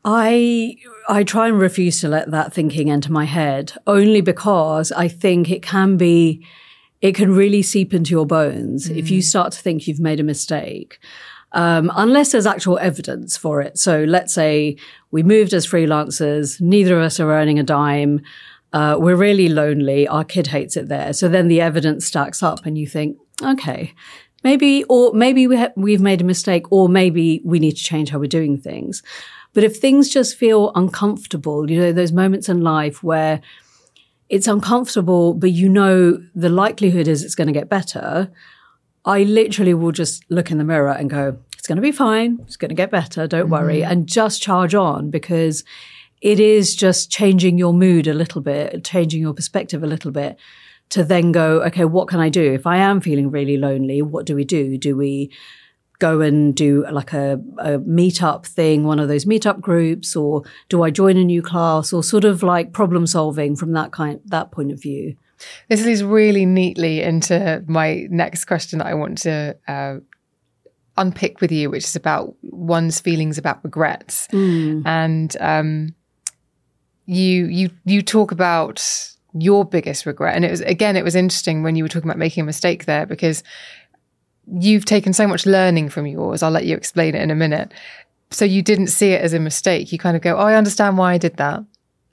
[0.07, 0.77] I
[1.09, 5.51] I try and refuse to let that thinking enter my head only because I think
[5.51, 6.47] it can be
[7.03, 8.97] it can really seep into your bones mm.
[8.97, 9.25] if you mm.
[9.25, 11.01] start to think you've made a mistake.
[11.53, 13.79] Um, unless there's actual evidence for it.
[13.79, 14.77] So let's say
[15.11, 18.21] we moved as freelancers, neither of us are earning a dime.
[18.73, 20.07] Uh, we're really lonely.
[20.07, 21.13] Our kid hates it there.
[21.13, 23.95] So then the evidence stacks up and you think, okay,
[24.47, 28.11] Maybe, or maybe we ha- we've made a mistake, or maybe we need to change
[28.11, 29.03] how we're doing things.
[29.55, 33.41] But if things just feel uncomfortable, you know, those moments in life where
[34.29, 38.31] it's uncomfortable, but you know the likelihood is it's going to get better,
[39.05, 42.39] I literally will just look in the mirror and go, it's going to be fine.
[42.43, 43.27] It's going to get better.
[43.27, 43.53] Don't mm-hmm.
[43.53, 43.83] worry.
[43.83, 45.65] And just charge on because
[46.21, 50.37] it is just changing your mood a little bit, changing your perspective a little bit
[50.89, 52.53] to then go, okay, what can I do?
[52.53, 54.79] If I am feeling really lonely, what do we do?
[54.79, 55.31] Do we
[55.99, 60.83] go and do like a, a meetup thing, one of those meetup groups, or do
[60.83, 64.53] I join a new class or sort of like problem solving from that kind, that
[64.53, 65.17] point of view?
[65.69, 69.97] This leads really neatly into my next question that I want to uh,
[70.97, 74.29] unpick with you, which is about one's feelings about regrets.
[74.29, 74.83] Mm.
[74.87, 75.95] And um,
[77.07, 78.83] you you you talk about
[79.33, 80.35] your biggest regret?
[80.35, 82.85] And it was, again, it was interesting when you were talking about making a mistake
[82.87, 83.43] there because
[84.47, 86.43] you've taken so much learning from yours.
[86.43, 87.73] I'll let you explain it in a minute.
[88.31, 89.93] So you didn't see it as a mistake.
[89.93, 91.65] You kind of go, oh, I understand why I did that.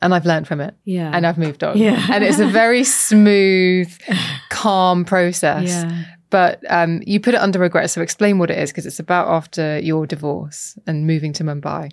[0.02, 0.76] And I've learned from it.
[0.84, 1.12] Yeah.
[1.14, 1.78] And I've moved on.
[1.78, 2.06] Yeah.
[2.12, 3.90] and it's a very smooth,
[4.50, 5.70] calm process.
[5.70, 6.04] Yeah.
[6.30, 7.90] But um, you put it under regret.
[7.90, 11.92] So explain what it is because it's about after your divorce and moving to Mumbai.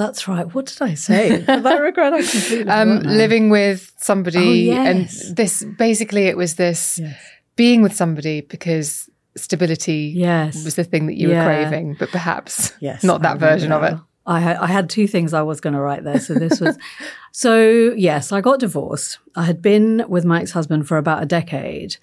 [0.00, 0.46] That's right.
[0.54, 1.42] What did I say?
[1.42, 5.26] Have I regret I completely um, living with somebody, oh, yes.
[5.26, 7.22] and this basically it was this yes.
[7.54, 10.64] being with somebody because stability yes.
[10.64, 11.40] was the thing that you yeah.
[11.40, 13.94] were craving, but perhaps yes, not that version of it.
[14.24, 16.18] I had, I had two things I was going to write there.
[16.18, 16.78] So this was,
[17.32, 19.18] so yes, I got divorced.
[19.36, 21.96] I had been with my ex husband for about a decade.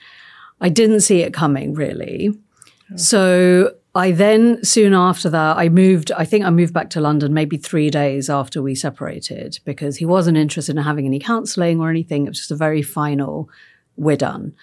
[0.61, 2.29] I didn't see it coming really.
[2.93, 2.95] Oh.
[2.97, 7.33] So I then, soon after that, I moved, I think I moved back to London
[7.33, 11.89] maybe three days after we separated because he wasn't interested in having any counseling or
[11.89, 12.25] anything.
[12.25, 13.49] It was just a very final,
[13.95, 14.53] we're done.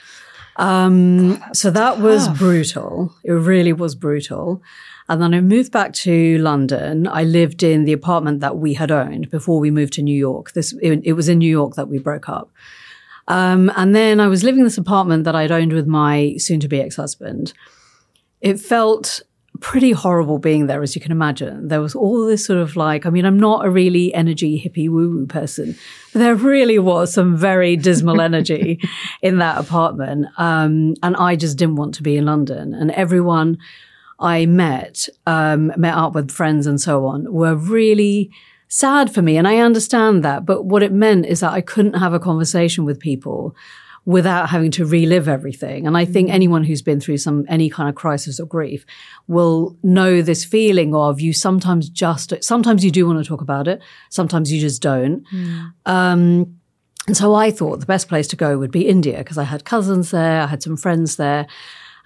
[0.55, 1.99] Um, oh, so that tough.
[1.99, 3.13] was brutal.
[3.25, 4.63] It really was brutal.
[5.09, 7.09] And then I moved back to London.
[7.09, 10.53] I lived in the apartment that we had owned before we moved to New York.
[10.53, 12.53] This, it, it was in New York that we broke up.
[13.27, 16.61] Um, and then I was living in this apartment that I'd owned with my soon
[16.61, 17.53] to be ex husband
[18.45, 19.23] it felt
[19.61, 21.69] pretty horrible being there, as you can imagine.
[21.69, 24.91] There was all this sort of like, I mean, I'm not a really energy hippie
[24.91, 25.75] woo woo person,
[26.13, 28.81] but there really was some very dismal energy
[29.23, 30.27] in that apartment.
[30.37, 32.75] Um, and I just didn't want to be in London.
[32.75, 33.57] And everyone
[34.21, 38.31] I met, um, met up with friends and so on, were really
[38.69, 39.39] sad for me.
[39.39, 40.45] And I understand that.
[40.45, 43.57] But what it meant is that I couldn't have a conversation with people
[44.07, 45.87] without having to relive everything.
[45.87, 46.35] And I think mm.
[46.35, 48.85] anyone who's been through some any kind of crisis or grief
[49.27, 53.69] will know this feeling of you sometimes just sometimes you do want to talk about
[53.69, 53.81] it,
[54.11, 55.25] sometimes you just don't.
[55.33, 55.73] Mm.
[55.87, 56.57] Um,
[57.07, 59.65] And so I thought the best place to go would be India because I had
[59.65, 61.47] cousins there, I had some friends there.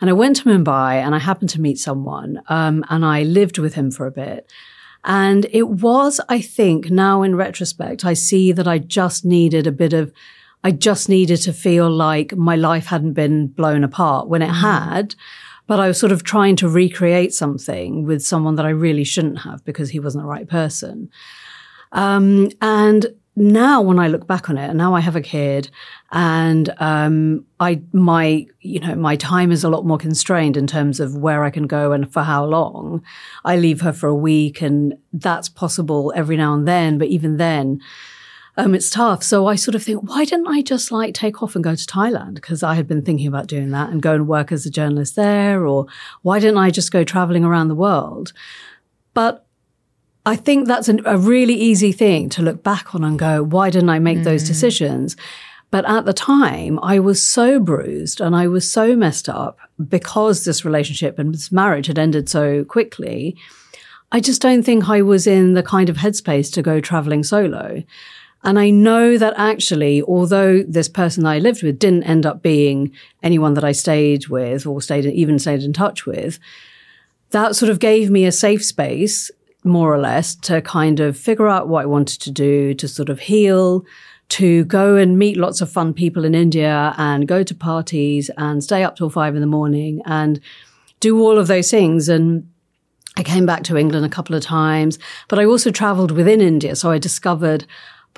[0.00, 3.58] And I went to Mumbai and I happened to meet someone um, and I lived
[3.58, 4.50] with him for a bit.
[5.04, 9.72] And it was, I think, now in retrospect, I see that I just needed a
[9.72, 10.12] bit of,
[10.64, 15.14] I just needed to feel like my life hadn't been blown apart when it had.
[15.66, 19.40] But I was sort of trying to recreate something with someone that I really shouldn't
[19.40, 21.10] have because he wasn't the right person.
[21.92, 23.06] Um, and
[23.36, 25.70] now when I look back on it, and now I have a kid,
[26.10, 31.00] and um, I my you know my time is a lot more constrained in terms
[31.00, 33.02] of where I can go and for how long.
[33.44, 37.36] I leave her for a week, and that's possible every now and then, but even
[37.36, 37.80] then.
[38.58, 39.22] Um, it's tough.
[39.22, 41.86] So I sort of think, why didn't I just like take off and go to
[41.86, 42.34] Thailand?
[42.34, 45.14] Because I had been thinking about doing that and go and work as a journalist
[45.14, 45.64] there.
[45.64, 45.86] Or
[46.22, 48.32] why didn't I just go traveling around the world?
[49.14, 49.46] But
[50.26, 53.70] I think that's an, a really easy thing to look back on and go, why
[53.70, 54.24] didn't I make mm.
[54.24, 55.16] those decisions?
[55.70, 60.44] But at the time, I was so bruised and I was so messed up because
[60.44, 63.36] this relationship and this marriage had ended so quickly.
[64.10, 67.84] I just don't think I was in the kind of headspace to go traveling solo.
[68.44, 72.92] And I know that actually, although this person I lived with didn't end up being
[73.22, 76.38] anyone that I stayed with or stayed, even stayed in touch with,
[77.30, 79.30] that sort of gave me a safe space
[79.64, 83.08] more or less, to kind of figure out what I wanted to do, to sort
[83.08, 83.84] of heal,
[84.28, 88.62] to go and meet lots of fun people in India and go to parties and
[88.62, 90.40] stay up till five in the morning and
[91.00, 92.08] do all of those things.
[92.08, 92.48] And
[93.16, 96.76] I came back to England a couple of times, but I also traveled within India.
[96.76, 97.66] So I discovered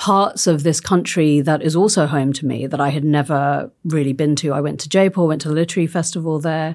[0.01, 4.14] parts of this country that is also home to me that I had never really
[4.14, 4.55] been to.
[4.55, 6.74] I went to Jaipur, went to the literary festival there.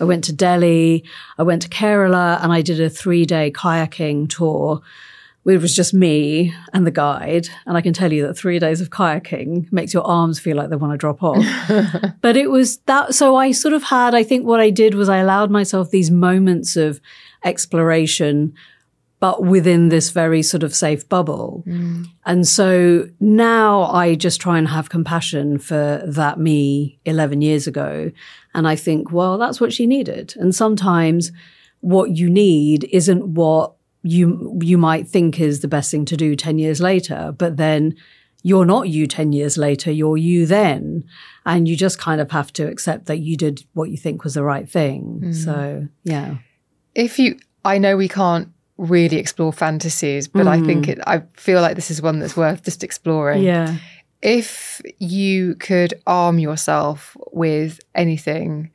[0.00, 1.04] I went to Delhi,
[1.38, 4.82] I went to Kerala, and I did a three day kayaking tour.
[5.46, 7.48] It was just me and the guide.
[7.64, 10.70] And I can tell you that three days of kayaking makes your arms feel like
[10.70, 11.44] they want to drop off.
[12.22, 13.14] but it was that.
[13.14, 16.10] So I sort of had, I think what I did was I allowed myself these
[16.10, 17.00] moments of
[17.44, 18.54] exploration
[19.20, 21.64] but within this very sort of safe bubble.
[21.66, 22.06] Mm.
[22.26, 28.10] And so now I just try and have compassion for that me 11 years ago.
[28.54, 30.34] And I think, well, that's what she needed.
[30.36, 31.32] And sometimes
[31.80, 36.36] what you need isn't what you, you might think is the best thing to do
[36.36, 37.94] 10 years later, but then
[38.42, 41.02] you're not you 10 years later, you're you then.
[41.46, 44.34] And you just kind of have to accept that you did what you think was
[44.34, 45.22] the right thing.
[45.24, 45.34] Mm.
[45.34, 46.36] So, yeah.
[46.94, 50.48] If you, I know we can't really explore fantasies, but mm.
[50.48, 50.88] I think mm.
[50.90, 53.42] it, I feel like this is one that's worth just exploring.
[53.42, 53.76] Yeah.
[54.20, 58.70] If you could arm yourself with anything,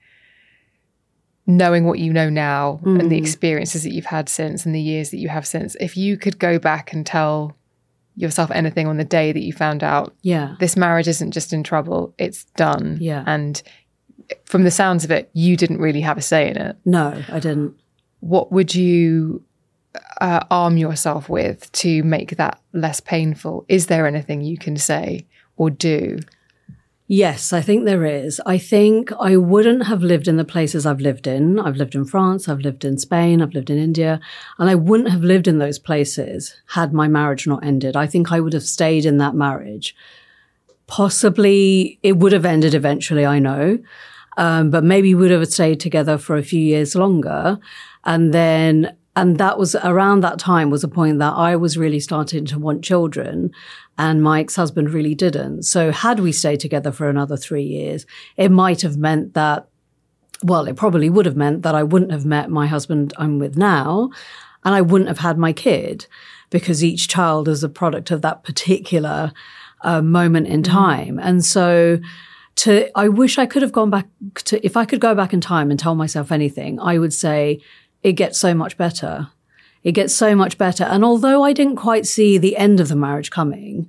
[1.45, 2.99] knowing what you know now mm.
[2.99, 3.21] and the mm.
[3.21, 6.39] experiences that you've had since and the years that you have since, if you could
[6.39, 7.57] go back and tell
[8.15, 11.63] yourself anything on the day that you found out, yeah, this marriage isn't just in
[11.63, 12.97] trouble, it's done.
[13.01, 13.23] Yeah.
[13.25, 13.61] And
[14.45, 16.77] from the sounds of it, you didn't really have a say in it.
[16.85, 17.75] No, I didn't.
[18.19, 19.43] What would you
[20.21, 23.65] uh, arm yourself with to make that less painful?
[23.67, 25.25] Is there anything you can say
[25.57, 26.19] or do?
[27.11, 28.39] Yes, I think there is.
[28.45, 31.59] I think I wouldn't have lived in the places I've lived in.
[31.59, 34.19] I've lived in France, I've lived in Spain, I've lived in India,
[34.59, 37.95] and I wouldn't have lived in those places had my marriage not ended.
[37.95, 39.95] I think I would have stayed in that marriage.
[40.85, 43.79] Possibly it would have ended eventually, I know.
[44.37, 47.57] Um, but maybe we would have stayed together for a few years longer.
[48.05, 51.99] And then and that was around that time was a point that I was really
[51.99, 53.51] starting to want children
[53.97, 55.63] and my ex-husband really didn't.
[55.63, 58.05] So had we stayed together for another three years,
[58.37, 59.67] it might have meant that,
[60.41, 63.57] well, it probably would have meant that I wouldn't have met my husband I'm with
[63.57, 64.09] now
[64.63, 66.07] and I wouldn't have had my kid
[66.49, 69.33] because each child is a product of that particular
[69.81, 70.71] uh, moment in mm.
[70.71, 71.17] time.
[71.17, 71.23] Mm.
[71.23, 71.99] And so
[72.55, 74.07] to, I wish I could have gone back
[74.45, 77.61] to, if I could go back in time and tell myself anything, I would say,
[78.03, 79.29] it gets so much better.
[79.83, 80.83] It gets so much better.
[80.83, 83.87] And although I didn't quite see the end of the marriage coming,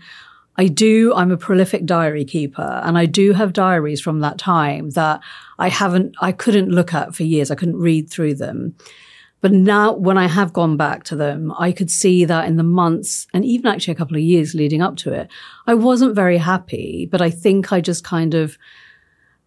[0.57, 4.91] I do, I'm a prolific diary keeper and I do have diaries from that time
[4.91, 5.21] that
[5.59, 7.51] I haven't, I couldn't look at for years.
[7.51, 8.77] I couldn't read through them.
[9.41, 12.63] But now when I have gone back to them, I could see that in the
[12.63, 15.31] months and even actually a couple of years leading up to it,
[15.67, 18.59] I wasn't very happy, but I think I just kind of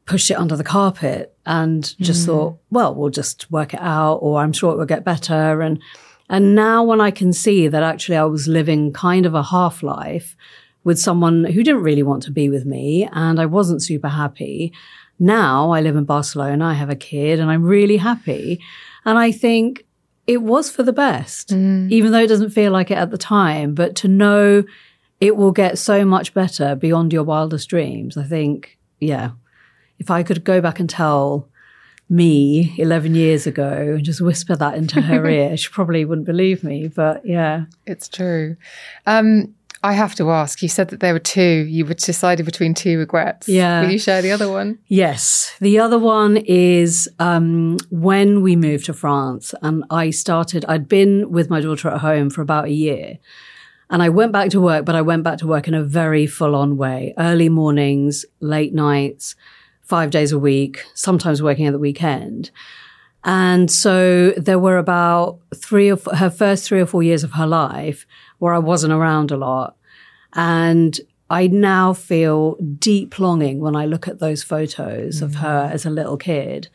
[0.05, 2.25] pushed it under the carpet and just mm.
[2.25, 5.61] thought, well, we'll just work it out or I'm sure it will get better.
[5.61, 5.79] And,
[6.29, 9.83] and now when I can see that actually I was living kind of a half
[9.83, 10.35] life
[10.83, 14.73] with someone who didn't really want to be with me and I wasn't super happy.
[15.19, 16.65] Now I live in Barcelona.
[16.65, 18.61] I have a kid and I'm really happy.
[19.05, 19.85] And I think
[20.27, 21.89] it was for the best, mm.
[21.91, 24.63] even though it doesn't feel like it at the time, but to know
[25.21, 28.17] it will get so much better beyond your wildest dreams.
[28.17, 29.31] I think, yeah,
[29.99, 31.49] if I could go back and tell
[32.09, 36.63] me 11 years ago and just whisper that into her ear, she probably wouldn't believe
[36.63, 36.87] me.
[36.87, 37.65] But yeah.
[37.85, 38.55] It's true.
[39.05, 42.73] Um, I have to ask, you said that there were two, you were decided between
[42.73, 43.49] two regrets.
[43.49, 43.81] Yeah.
[43.81, 44.79] Will you share the other one?
[44.87, 45.53] Yes.
[45.59, 51.31] The other one is um, when we moved to France and I started, I'd been
[51.31, 53.17] with my daughter at home for about a year.
[53.89, 56.27] And I went back to work, but I went back to work in a very
[56.27, 57.13] full on way.
[57.17, 59.35] Early mornings, late nights,
[59.83, 62.51] five days a week, sometimes working at the weekend.
[63.23, 67.33] And so there were about three or four, her first three or four years of
[67.33, 68.05] her life
[68.39, 69.77] where I wasn't around a lot.
[70.33, 75.21] And I now feel deep longing when I look at those photos mm.
[75.21, 76.67] of her as a little kid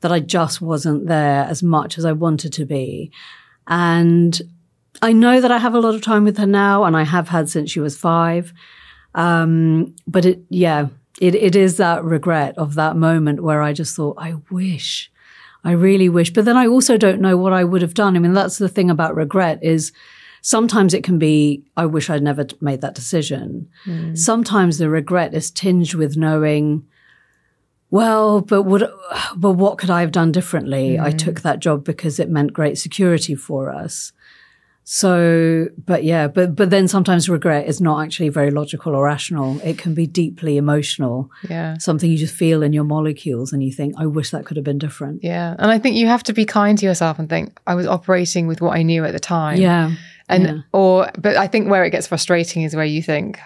[0.00, 3.10] that I just wasn't there as much as I wanted to be.
[3.66, 4.40] And
[5.02, 7.28] I know that I have a lot of time with her now, and I have
[7.28, 8.52] had since she was five.
[9.14, 10.88] Um, but it, yeah,
[11.20, 15.10] it, it is that regret of that moment where I just thought, I wish,
[15.64, 16.32] I really wish.
[16.32, 18.16] But then I also don't know what I would have done.
[18.16, 19.92] I mean, that's the thing about regret is
[20.42, 23.68] sometimes it can be, I wish I'd never made that decision.
[23.84, 24.16] Mm.
[24.16, 26.86] Sometimes the regret is tinged with knowing,
[27.90, 28.90] well, but what,
[29.36, 30.96] but what could I have done differently?
[30.96, 31.02] Mm.
[31.02, 34.12] I took that job because it meant great security for us.
[34.88, 39.60] So, but yeah, but, but then sometimes regret is not actually very logical or rational.
[39.62, 41.28] It can be deeply emotional.
[41.50, 41.76] Yeah.
[41.78, 44.62] Something you just feel in your molecules and you think, I wish that could have
[44.62, 45.24] been different.
[45.24, 45.56] Yeah.
[45.58, 48.46] And I think you have to be kind to yourself and think, I was operating
[48.46, 49.60] with what I knew at the time.
[49.60, 49.96] Yeah.
[50.28, 50.58] And, yeah.
[50.72, 53.40] or, but I think where it gets frustrating is where you think,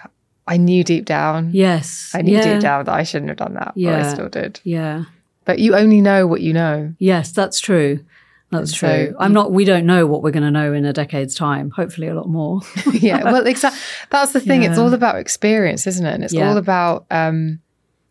[0.45, 1.49] I knew deep down.
[1.53, 2.11] Yes.
[2.13, 2.53] I knew yeah.
[2.53, 3.97] deep down that I shouldn't have done that, yeah.
[3.97, 4.59] but I still did.
[4.63, 5.05] Yeah.
[5.45, 6.93] But you only know what you know.
[6.99, 8.05] Yes, that's true.
[8.51, 9.15] That's true.
[9.19, 11.69] I'm not, we don't know what we're going to know in a decade's time.
[11.71, 12.59] Hopefully a lot more.
[12.93, 13.79] yeah, well, exactly.
[14.09, 14.63] That's the thing.
[14.63, 16.13] It's all about experience, isn't it?
[16.13, 16.49] And it's Yeah.
[16.49, 17.05] all about.
[17.11, 17.59] um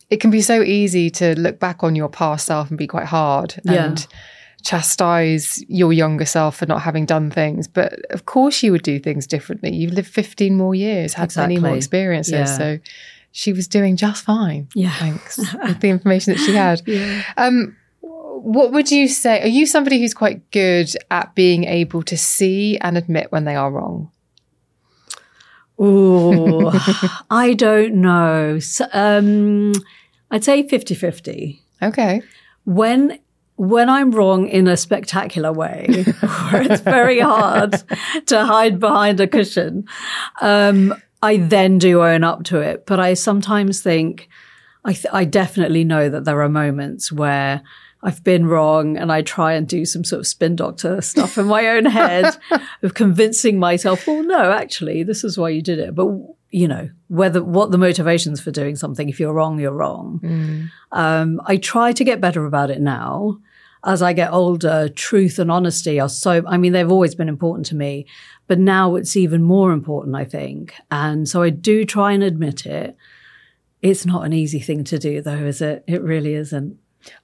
[0.09, 3.07] It can be so easy to look back on your past self and be quite
[3.07, 3.85] hard Yeah.
[3.85, 4.07] and
[4.63, 7.67] chastise your younger self for not having done things.
[7.69, 9.75] But of course, you would do things differently.
[9.75, 12.45] You've lived 15 more years, had many more experiences, Yeah.
[12.45, 12.79] so
[13.33, 14.69] she was doing just fine.
[14.75, 14.91] Yeah.
[14.99, 16.83] thanks with the information that she had.
[16.87, 17.23] yeah.
[17.37, 17.77] Um,
[18.43, 19.43] what would you say?
[19.43, 23.57] Are you somebody who's quite good at being able to see and admit when they
[23.57, 24.11] are wrong?
[25.81, 26.71] Ooh,
[27.31, 28.59] I don't know.
[28.59, 29.73] So, um,
[30.31, 31.63] I'd say 50 50.
[31.83, 32.23] Okay.
[32.65, 33.19] when
[33.57, 35.87] when I'm wrong in a spectacular way,
[36.51, 37.73] where it's very hard
[38.27, 39.85] to hide behind a cushion,
[40.41, 42.87] um, I then do own up to it.
[42.87, 44.31] But I sometimes think,
[44.87, 47.61] I, th- I definitely know that there are moments where
[48.03, 51.47] I've been wrong and I try and do some sort of spin doctor stuff in
[51.47, 52.37] my own head
[52.83, 55.95] of convincing myself, well, no, actually, this is why you did it.
[55.95, 56.09] But,
[56.51, 60.21] you know, whether what the motivations for doing something, if you're wrong, you're wrong.
[60.93, 63.39] Um, I try to get better about it now.
[63.83, 67.65] As I get older, truth and honesty are so, I mean, they've always been important
[67.67, 68.07] to me,
[68.47, 70.75] but now it's even more important, I think.
[70.91, 72.97] And so I do try and admit it.
[73.81, 75.85] It's not an easy thing to do, though, is it?
[75.87, 76.79] It really isn't.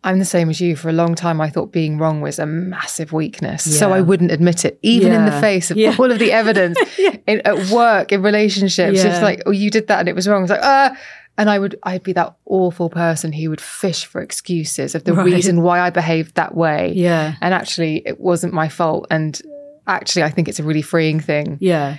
[0.05, 0.75] I'm the same as you.
[0.77, 3.79] For a long time, I thought being wrong was a massive weakness.
[3.79, 5.95] So I wouldn't admit it, even in the face of Yeah.
[5.99, 6.79] all of the evidence
[7.27, 8.99] in, at work, in relationships.
[8.99, 9.13] Yeah.
[9.13, 10.43] It's like, oh, you did that and it was wrong.
[10.45, 10.97] It's like, ah.
[11.39, 15.13] And I would, I'd be that awful person who would fish for excuses of the
[15.13, 15.27] Right.
[15.27, 16.93] reason why I behaved that way.
[16.95, 17.35] Yeah.
[17.43, 19.07] And actually, it wasn't my fault.
[19.11, 19.39] And
[19.87, 21.99] actually, I think it's a really freeing thing Yeah.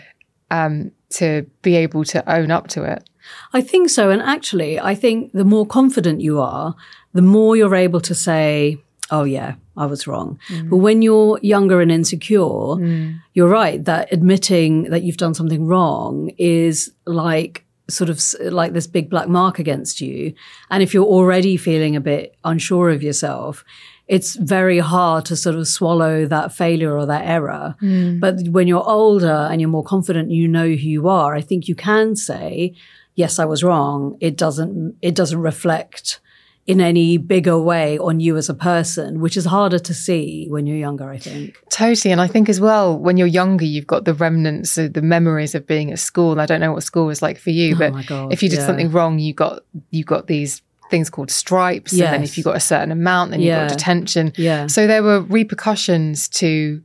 [0.49, 3.07] um, to be able to own up to it.
[3.53, 4.09] I think so.
[4.09, 6.75] And actually, I think the more confident you are,
[7.17, 8.77] the more you're able to say,
[9.09, 10.39] oh, yeah, I was wrong.
[10.49, 10.69] Mm.
[10.69, 13.19] But when you're younger and insecure, mm.
[13.33, 18.21] you're right that admitting that you've done something wrong is like sort of
[18.53, 20.33] like this big black mark against you.
[20.69, 23.65] And if you're already feeling a bit unsure of yourself,
[24.07, 27.75] it's very hard to sort of swallow that failure or that error.
[27.81, 28.19] Mm.
[28.19, 31.33] But when you're older and you're more confident, you know who you are.
[31.33, 32.75] I think you can say,
[33.15, 34.17] yes, I was wrong.
[34.19, 36.19] It doesn't, it doesn't reflect
[36.67, 40.67] in any bigger way on you as a person, which is harder to see when
[40.67, 41.55] you're younger, I think.
[41.69, 42.11] Totally.
[42.11, 45.55] And I think as well, when you're younger, you've got the remnants of the memories
[45.55, 46.33] of being at school.
[46.33, 48.43] And I don't know what school was like for you, Oh but my God, if
[48.43, 48.65] you did yeah.
[48.65, 50.61] something wrong, you got you got these
[50.91, 51.93] things called stripes.
[51.93, 53.67] And then if you got a certain amount, then you Yeah.
[53.67, 54.33] got detention.
[54.37, 54.67] Yeah.
[54.67, 56.81] So there were repercussions to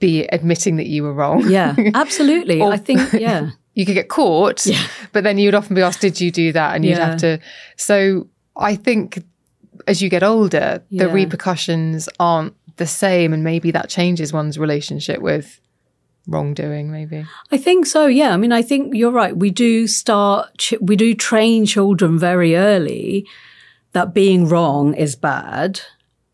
[0.00, 1.48] be admitting that you were wrong.
[1.50, 2.60] Yeah, absolutely.
[2.62, 3.50] Or- I think, yeah.
[3.74, 4.82] you could get caught, yeah.
[5.12, 7.38] but then you'd often be asked, "Did you do that?" And you'd have to.
[7.76, 8.26] So
[8.58, 9.22] I think
[9.86, 15.20] as you get older, the repercussions aren't the same, and maybe that changes one's relationship
[15.20, 15.60] with
[16.26, 17.24] wrongdoing, maybe.
[17.50, 18.06] I think so.
[18.06, 18.34] Yeah.
[18.34, 19.36] I mean, I think you're right.
[19.36, 23.26] We do start, ch- we do train children very early
[23.92, 25.80] that being wrong is bad.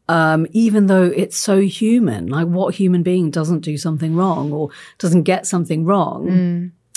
[0.08, 4.70] Um, even though it's so human, like what human being doesn't do something wrong or
[4.98, 6.26] doesn't get something wrong?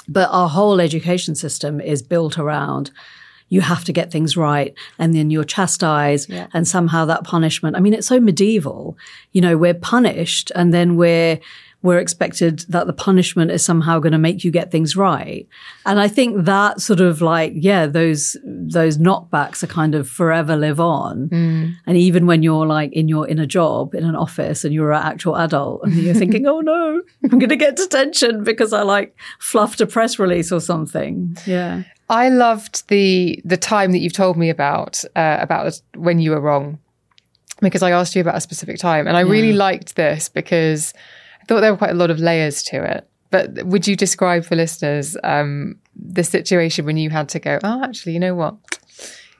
[0.10, 2.92] But our whole education system is built around
[3.50, 6.48] you have to get things right and then you're chastised Yeah.
[6.54, 7.76] and somehow that punishment.
[7.76, 8.98] I mean, it's so medieval.
[9.32, 11.40] You know, we're punished and then we're
[11.84, 15.48] we're expected that the punishment is somehow going to make you get things right.
[15.86, 20.58] And I think that sort of like, yeah, those those knockbacks are kind of forever
[20.58, 21.30] live on.
[21.30, 21.76] Mm.
[21.86, 24.92] And even when you're like in your in a job in an office and you're
[24.92, 28.82] an actual adult and you're thinking, oh no, I'm going to get detention because I
[28.82, 31.38] like fluffed a press release or something.
[31.46, 31.84] Yeah.
[32.10, 36.42] I loved the the time that you've told me about uh, about when you were
[36.42, 36.80] wrong,
[37.62, 40.94] because I asked you about a specific time, and I really liked this because
[41.42, 43.10] I thought there were quite a lot of layers to it.
[43.30, 47.60] But would you describe for listeners um, the situation when you had to go?
[47.64, 48.56] Oh, actually, you know what?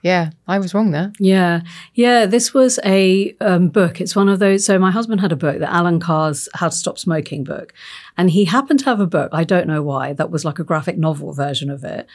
[0.04, 1.12] Yeah, I was wrong there.
[1.20, 1.62] Yeah.
[1.94, 2.28] Yeah.
[2.28, 4.00] This was a um, book.
[4.00, 4.64] It's one of those.
[4.64, 7.74] So my husband had a book, the Allen Carr's How to Stop Smoking book.
[8.18, 9.30] And he happened to have a book.
[9.34, 10.14] I don't know why.
[10.14, 12.08] That was like a graphic novel version of it.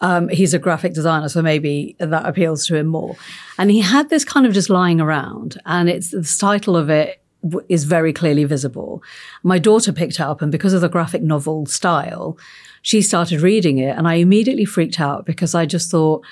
[0.00, 3.16] Um, he's a graphic designer, so maybe that appeals to him more.
[3.58, 7.22] And he had this kind of just lying around, and it's the title of it
[7.68, 9.02] is very clearly visible.
[9.42, 12.36] My daughter picked it up, and because of the graphic novel style,
[12.82, 16.24] she started reading it, and I immediately freaked out because I just thought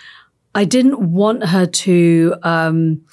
[0.55, 2.35] I didn't want her to.
[2.43, 3.05] Um,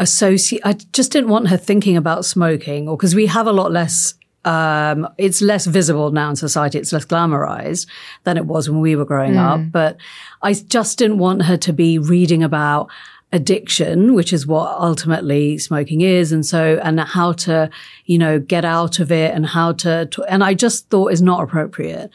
[0.00, 3.70] associate i just didn't want her thinking about smoking or because we have a lot
[3.70, 4.14] less
[4.44, 6.78] um, it's less visible now in society.
[6.78, 7.86] It's less glamorized
[8.24, 9.60] than it was when we were growing up.
[9.72, 9.96] But
[10.42, 12.90] i just didn't want her to be reading about
[13.32, 16.30] addiction which is what ultimately smoking is.
[16.30, 17.68] And so and how to
[18.04, 21.20] you know get out of it and how to, to and i just thought is
[21.20, 22.10] not appropriate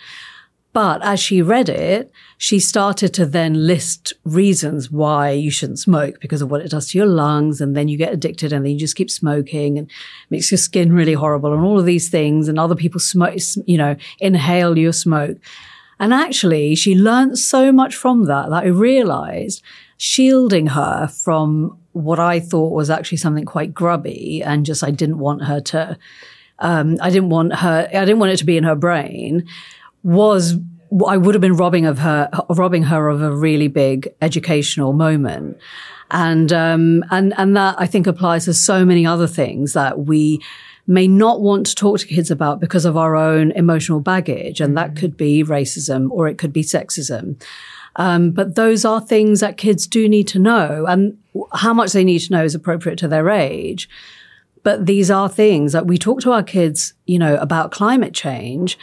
[0.72, 6.20] but as she read it, she started to then list reasons why you shouldn't smoke
[6.22, 7.60] because of what it does to your lungs.
[7.60, 9.90] And then you get addicted and then you just keep smoking and
[10.30, 12.48] makes your skin really horrible and all of these things.
[12.48, 15.38] And other people smoke, you know, inhale your smoke.
[16.00, 19.64] And actually she learned so much from that that I realized
[19.98, 25.18] shielding her from what I thought was actually something quite grubby and just I didn't
[25.18, 25.98] want her to,
[26.60, 29.46] um, I didn't want her, I didn't want it to be in her brain
[30.04, 30.58] was
[31.08, 35.58] I would have been robbing of her, robbing her of a really big educational moment.
[36.12, 40.42] And, um, and, and that I think applies to so many other things that we
[40.88, 44.60] may not want to talk to kids about because of our own emotional baggage.
[44.60, 47.40] And that could be racism or it could be sexism.
[47.96, 51.18] Um, but those are things that kids do need to know and
[51.54, 53.88] how much they need to know is appropriate to their age.
[54.64, 58.78] But these are things that we talk to our kids, you know, about climate change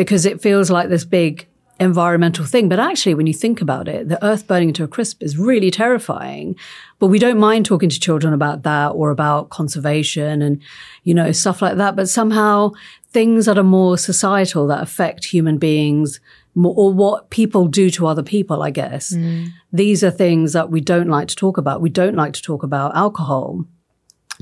[0.00, 1.46] because it feels like this big
[1.78, 2.70] environmental thing.
[2.70, 5.70] But actually, when you think about it, the earth burning to a crisp is really
[5.70, 6.56] terrifying.
[6.98, 10.62] But we don't mind talking to children about that or about conservation and,
[11.04, 11.96] you know, stuff like that.
[11.96, 12.70] But somehow
[13.10, 16.18] things that are more societal that affect human beings
[16.54, 19.14] more, or what people do to other people, I guess.
[19.14, 19.48] Mm.
[19.70, 21.82] These are things that we don't like to talk about.
[21.82, 23.66] We don't like to talk about alcohol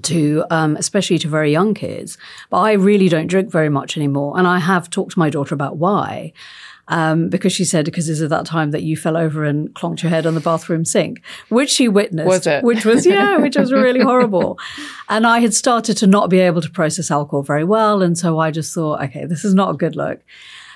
[0.05, 2.19] to um, especially to very young kids.
[2.51, 5.55] But I really don't drink very much anymore, and I have talked to my daughter
[5.55, 6.33] about why.
[6.91, 10.03] Um, because she said, because this at that time that you fell over and clonked
[10.03, 11.21] your head on the bathroom sink,
[11.51, 12.27] which she witnessed.
[12.27, 12.65] Was it?
[12.65, 14.59] Which was, yeah, which was really horrible.
[15.11, 18.03] And I had started to not be able to process alcohol very well.
[18.03, 20.21] And so I just thought, okay, this is not a good look.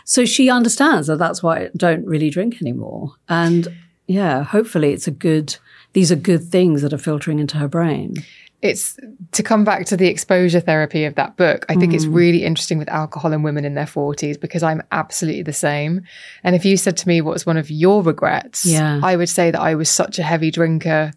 [0.05, 3.14] So she understands that that's why I don't really drink anymore.
[3.29, 3.68] And
[4.07, 5.57] yeah, hopefully it's a good,
[5.93, 8.14] these are good things that are filtering into her brain.
[8.62, 8.96] It's
[9.32, 11.66] to come back to the exposure therapy of that book.
[11.68, 12.14] I think it's hmm.
[12.14, 16.02] really interesting with alcohol and women in their 40s because I'm absolutely the same.
[16.44, 18.64] And if you said to me, what's one of your regrets?
[18.64, 19.00] Yeah.
[19.02, 21.12] I would say that I was such a heavy drinker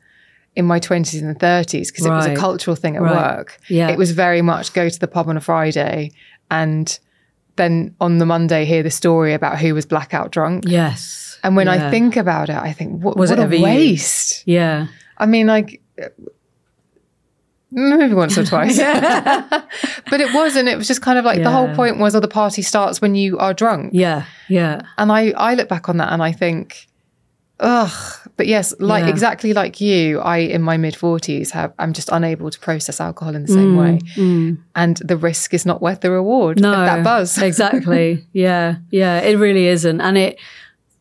[0.56, 3.38] in my 20s and 30s because it was a cultural thing at Right.
[3.38, 3.60] work.
[3.70, 3.90] Yeah.
[3.90, 6.12] It was very much go to the pub on a Friday
[6.50, 6.98] and
[7.58, 10.64] then on the Monday hear the story about who was blackout drunk.
[10.66, 11.38] Yes.
[11.44, 13.64] And when I think about it, I think, what, Was what it a you?
[13.64, 14.48] waste.
[14.48, 14.88] Yeah.
[15.20, 15.80] I mean, like
[17.72, 18.78] maybe once or twice,
[20.10, 20.70] but it wasn't.
[20.70, 23.16] It was just kind of like the whole point was, oh, the party starts when
[23.16, 23.92] you are drunk.
[23.94, 24.26] Yeah.
[24.50, 24.82] Yeah.
[24.98, 26.88] And I, I look back on that and I think,
[27.60, 27.92] ugh.
[28.38, 29.10] But yes, like Yeah.
[29.12, 33.34] exactly like you, I in my mid forties have I'm just unable to process alcohol
[33.34, 36.60] in the Mm, same way, and the risk is not worth the reward.
[36.60, 36.72] No.
[36.72, 37.38] that buzz.
[37.38, 38.26] exactly.
[38.34, 38.76] Yeah.
[38.92, 39.22] Yeah.
[39.22, 40.02] It really isn't.
[40.02, 40.38] And it,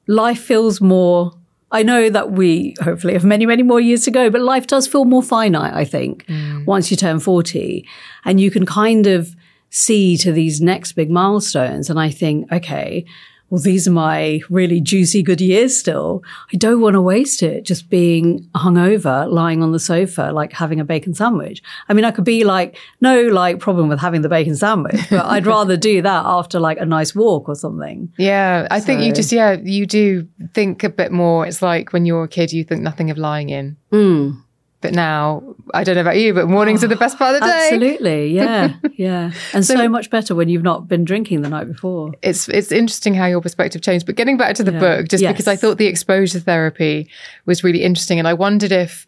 [0.07, 1.33] life feels more,
[1.75, 4.87] I know that we hopefully have many, many more years to go, but life does
[4.87, 6.64] feel more finite, I think, mm.
[6.66, 7.85] once you turn 40.
[8.25, 9.35] And you can kind of
[9.70, 11.91] see to these next big milestones.
[11.91, 13.05] And I think, okay,
[13.51, 16.22] well, these are my really juicy good years still.
[16.53, 20.80] I don't want to waste it just being hungover, lying on the sofa, like having
[20.80, 21.62] a bacon sandwich.
[21.88, 25.24] I mean, I could be like, no, like problem with having the bacon sandwich, but
[25.26, 28.12] I'd rather do that after like a nice walk or something.
[28.18, 28.66] Yeah.
[28.70, 28.86] I so.
[28.86, 31.47] think you just, yeah, you do think a bit more.
[31.47, 33.76] It's like when you're a kid, you think nothing of lying in.
[33.92, 34.43] Mm.
[34.85, 37.41] But now, I don't know about you, but mornings oh, are the best part of
[37.41, 37.68] the day.
[37.72, 41.68] Absolutely, yeah, yeah, and so, so, much better when you've not been drinking the night
[41.68, 42.12] before.
[42.20, 44.05] It's it's interesting how your perspective changed.
[44.05, 44.80] But getting back to the yeah.
[44.80, 45.32] book, just yes.
[45.32, 47.09] because I thought the exposure therapy
[47.47, 49.07] was really interesting, and I wondered if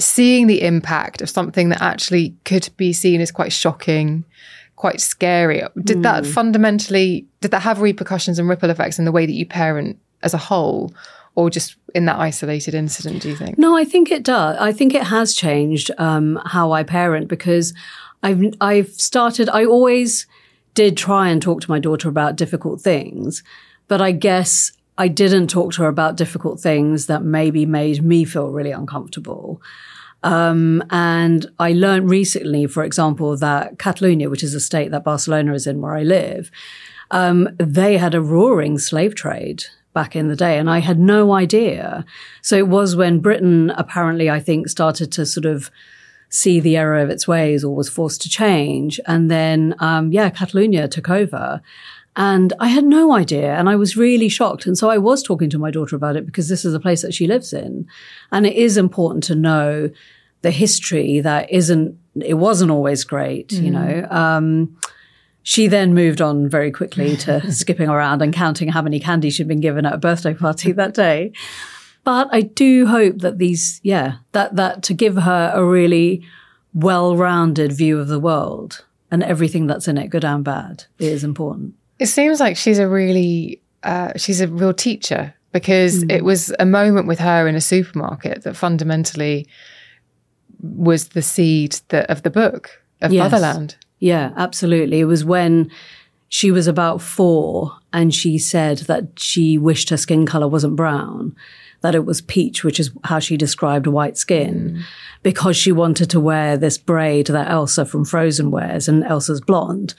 [0.00, 4.24] seeing the impact of something that actually could be seen as quite shocking,
[4.76, 6.02] quite scary, did mm.
[6.04, 6.32] that hmm.
[6.32, 10.32] fundamentally did that have repercussions and ripple effects in the way that you parent as
[10.32, 10.94] a whole?
[11.34, 13.58] Or just in that isolated incident, do you think?
[13.58, 14.56] No, I think it does.
[14.58, 17.74] I think it has changed um, how I parent because
[18.22, 19.48] I've I've started.
[19.48, 20.26] I always
[20.74, 23.42] did try and talk to my daughter about difficult things,
[23.88, 28.24] but I guess I didn't talk to her about difficult things that maybe made me
[28.24, 29.60] feel really uncomfortable.
[30.22, 35.52] Um, and I learned recently, for example, that Catalonia, which is a state that Barcelona
[35.52, 36.50] is in where I live,
[37.10, 39.64] um, they had a roaring slave trade
[39.94, 40.58] back in the day.
[40.58, 42.04] And I had no idea.
[42.42, 45.70] So it was when Britain apparently, I think, started to sort of
[46.28, 49.00] see the error of its ways or was forced to change.
[49.06, 51.62] And then, um, yeah, Catalonia took over.
[52.16, 53.54] And I had no idea.
[53.54, 54.66] And I was really shocked.
[54.66, 57.02] And so I was talking to my daughter about it because this is a place
[57.02, 57.86] that she lives in.
[58.30, 59.90] And it is important to know
[60.42, 63.62] the history that isn't, it wasn't always great, mm.
[63.62, 64.06] you know.
[64.10, 64.76] Um,
[65.44, 69.46] she then moved on very quickly to skipping around and counting how many candies she'd
[69.46, 71.32] been given at a birthday party that day.
[72.02, 76.26] But I do hope that these, yeah, that, that to give her a really
[76.72, 81.74] well-rounded view of the world and everything that's in it, good and bad, is important.
[81.98, 86.10] It seems like she's a really, uh, she's a real teacher because mm.
[86.10, 89.46] it was a moment with her in a supermarket that fundamentally
[90.62, 93.30] was the seed that, of the book of yes.
[93.30, 93.76] Motherland.
[94.04, 95.00] Yeah, absolutely.
[95.00, 95.70] It was when
[96.28, 101.34] she was about four and she said that she wished her skin color wasn't brown,
[101.80, 104.82] that it was peach, which is how she described white skin, mm.
[105.22, 109.94] because she wanted to wear this braid that Elsa from Frozen wears and Elsa's blonde.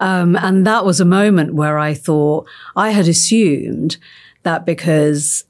[0.00, 3.96] Um, and that was a moment where I thought I had assumed
[4.42, 5.44] that because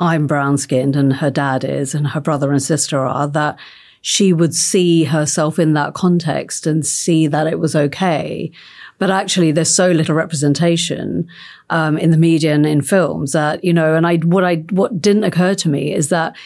[0.00, 3.60] I'm brown skinned and her dad is and her brother and sister are, that
[4.00, 8.50] she would see herself in that context and see that it was okay.
[8.98, 11.28] But actually, there's so little representation
[11.70, 13.94] um, in the media and in films that you know.
[13.94, 16.36] And I what I what didn't occur to me is that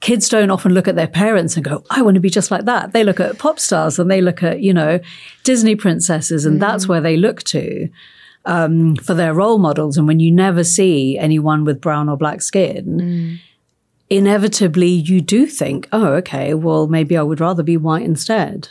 [0.00, 2.64] kids don't often look at their parents and go, I want to be just like
[2.66, 2.92] that.
[2.92, 5.00] They look at pop stars and they look at, you know,
[5.42, 6.60] Disney princesses and mm.
[6.60, 7.88] that's where they look to
[8.44, 9.98] um, for their role models.
[9.98, 13.47] And when you never see anyone with brown or black skin, mm
[14.10, 18.68] inevitably you do think, oh, okay, well, maybe I would rather be white instead.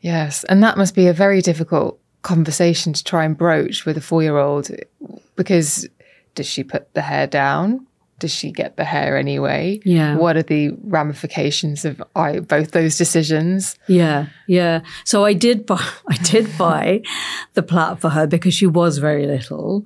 [0.00, 0.44] Yes.
[0.44, 4.22] And that must be a very difficult conversation to try and broach with a four
[4.22, 4.70] year old
[5.36, 5.88] because
[6.34, 7.86] does she put the hair down?
[8.18, 9.80] Does she get the hair anyway?
[9.84, 10.16] Yeah.
[10.16, 13.76] What are the ramifications of I, both those decisions?
[13.86, 14.80] Yeah, yeah.
[15.04, 17.02] So I did buy, I did buy
[17.54, 19.84] the plait for her because she was very little.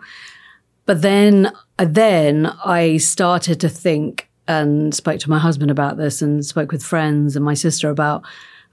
[0.85, 6.45] But then, then I started to think and spoke to my husband about this and
[6.45, 8.25] spoke with friends and my sister about,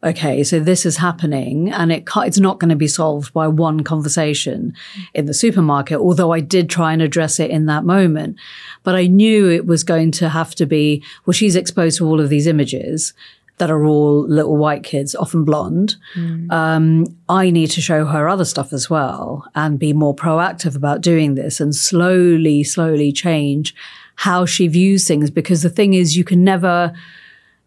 [0.03, 3.83] okay, so this is happening and it it's not going to be solved by one
[3.83, 4.73] conversation
[5.13, 8.37] in the supermarket, although I did try and address it in that moment.
[8.83, 12.21] But I knew it was going to have to be, well, she's exposed to all
[12.21, 13.13] of these images
[13.57, 15.95] that are all little white kids, often blonde.
[16.15, 16.51] Mm.
[16.51, 21.01] Um, I need to show her other stuff as well and be more proactive about
[21.01, 23.73] doing this and slowly, slowly change
[24.15, 25.29] how she views things.
[25.29, 26.93] Because the thing is, you can never,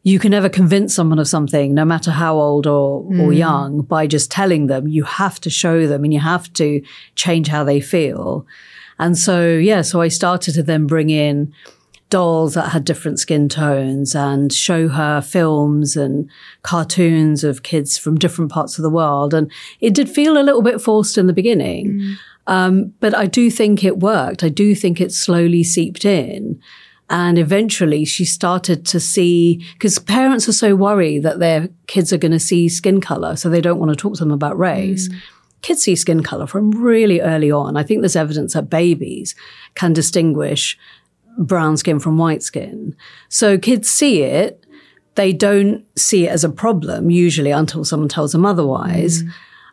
[0.02, 3.20] you can never convince someone of something, no matter how old or, mm.
[3.20, 4.88] or young, by just telling them.
[4.88, 6.82] You have to show them and you have to
[7.14, 8.46] change how they feel.
[8.98, 11.54] And so, yeah, so I started to then bring in
[12.10, 16.28] dolls that had different skin tones and show her films and
[16.62, 19.34] cartoons of kids from different parts of the world.
[19.34, 19.50] And
[19.80, 21.90] it did feel a little bit forced in the beginning.
[21.92, 22.14] Mm.
[22.46, 24.42] Um, but I do think it worked.
[24.42, 26.60] I do think it slowly seeped in.
[27.10, 32.18] And eventually she started to see, because parents are so worried that their kids are
[32.18, 35.08] going to see skin color, so they don't want to talk to them about race.
[35.08, 35.16] Mm.
[35.60, 37.76] Kids see skin color from really early on.
[37.76, 39.34] I think there's evidence that babies
[39.74, 40.78] can distinguish
[41.38, 42.94] brown skin from white skin.
[43.28, 44.66] So kids see it.
[45.14, 49.22] They don't see it as a problem usually until someone tells them otherwise.
[49.22, 49.30] Mm.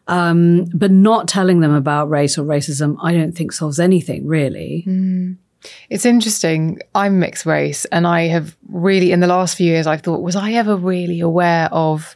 [0.07, 4.83] Um, but not telling them about race or racism, I don't think solves anything really.
[5.89, 6.79] It's interesting.
[6.93, 10.35] I'm mixed race, and I have really, in the last few years, I've thought, was
[10.35, 12.15] I ever really aware of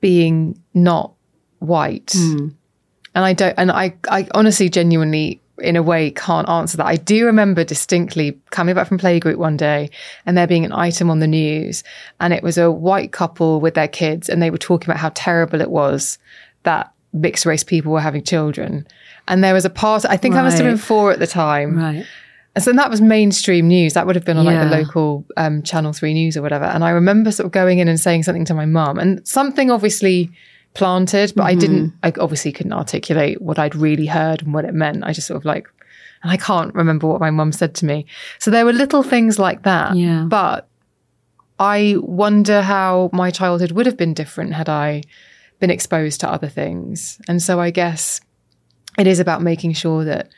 [0.00, 1.14] being not
[1.58, 2.14] white?
[3.16, 6.86] And I don't, and I, I honestly, genuinely, in a way, can't answer that.
[6.86, 9.90] I do remember distinctly coming back from playgroup one day
[10.26, 11.84] and there being an item on the news,
[12.20, 15.12] and it was a white couple with their kids, and they were talking about how
[15.14, 16.18] terrible it was
[16.64, 18.86] that mixed race people were having children.
[19.28, 21.76] And there was a part, I think I must have been four at the time.
[21.76, 22.06] Right.
[22.54, 23.94] And so that was mainstream news.
[23.94, 26.64] That would have been on like the local um, Channel 3 news or whatever.
[26.64, 29.70] And I remember sort of going in and saying something to my mum and something
[29.70, 30.30] obviously
[30.74, 31.96] planted, but I didn't, Mm-hmm.
[32.02, 35.04] I obviously couldn't articulate what I'd really heard and what it meant.
[35.04, 35.66] I just sort of like,
[36.22, 38.06] and I can't remember what my mum said to me.
[38.38, 39.94] So there were little things like that.
[39.96, 40.24] Yeah.
[40.28, 40.66] But
[41.58, 45.02] I wonder how my childhood would have been different had I
[45.60, 47.20] been exposed to other things.
[47.28, 48.20] And so I guess
[48.98, 50.30] it is about making sure that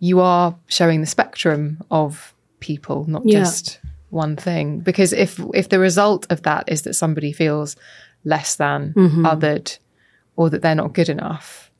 [0.00, 3.40] you are showing the spectrum of people, not Yeah.
[3.40, 3.78] just
[4.10, 4.80] one thing.
[4.80, 7.76] Because if if the result of that is that somebody feels
[8.26, 9.24] less than mm-hmm.
[9.24, 9.78] othered
[10.36, 11.70] or that they're not good enough,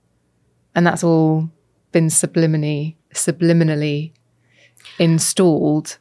[0.74, 1.50] and that's all
[1.92, 4.12] been subliminally subliminally
[4.98, 5.98] installed,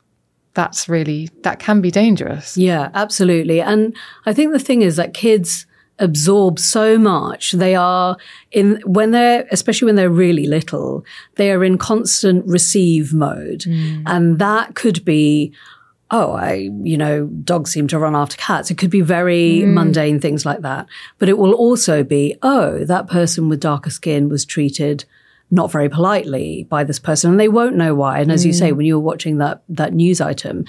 [0.54, 2.58] that's really that can be dangerous.
[2.58, 3.62] Yeah, absolutely.
[3.62, 5.66] And I think the thing is that kids
[6.00, 7.54] absorb so much.
[7.54, 8.18] They are
[8.52, 13.62] in, when they're, especially when they're really little, they are in constant receive mode.
[13.62, 14.04] Mm.
[14.06, 15.54] And that could be,
[16.12, 18.70] oh, I, you know, dogs seem to run after cats.
[18.70, 19.74] It could be very mm.
[19.74, 20.88] mundane things like that.
[21.18, 25.06] But it will also be, oh, that person with darker skin was treated
[25.51, 28.20] not very politely by this person and they won't know why.
[28.20, 28.78] And as you say, mm.
[28.78, 30.66] when you were watching that, that news item,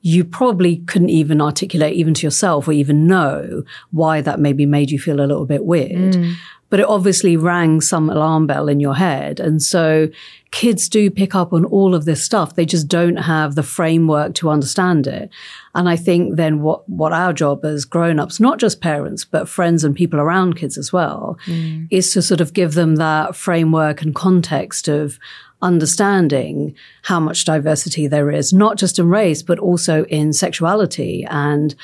[0.00, 4.90] you probably couldn't even articulate even to yourself or even know why that maybe made
[4.90, 6.14] you feel a little bit weird.
[6.14, 6.34] Mm.
[6.74, 9.38] But it obviously rang some alarm bell in your head.
[9.38, 10.08] And so
[10.50, 12.56] kids do pick up on all of this stuff.
[12.56, 15.30] They just don't have the framework to understand it.
[15.76, 19.84] And I think then what, what our job as grown-ups, not just parents, but friends
[19.84, 21.86] and people around kids as well, mm.
[21.92, 25.20] is to sort of give them that framework and context of
[25.62, 31.76] understanding how much diversity there is, not just in race, but also in sexuality and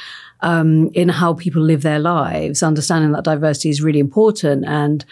[0.42, 2.62] um, in how people live their lives.
[2.62, 5.04] Understanding that diversity is really important, and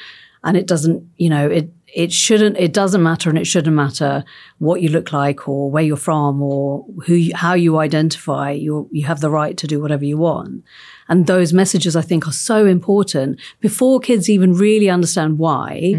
[0.45, 4.25] and it doesn't, you know, it it shouldn't, it doesn't matter, and it shouldn't matter
[4.59, 8.51] what you look like or where you're from or who, you, how you identify.
[8.51, 10.65] You you have the right to do whatever you want.
[11.09, 15.95] And those messages, I think, are so important before kids even really understand why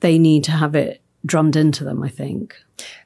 [0.00, 2.54] they need to have it drummed into them, I think.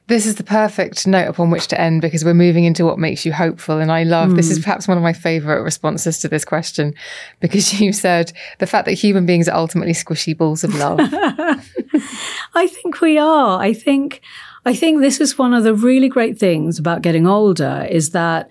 [0.09, 3.27] This is the perfect note upon which to end because we're moving into what makes
[3.27, 3.77] you hopeful.
[3.77, 4.63] And I love this is hmm.
[4.63, 6.95] perhaps one of my favorite responses to this question
[7.39, 10.99] because you said the fact that human beings are ultimately squishy balls of love.
[12.55, 13.61] I think we are.
[13.61, 14.21] I think
[14.65, 18.49] I think this is one of the really great things about getting older is that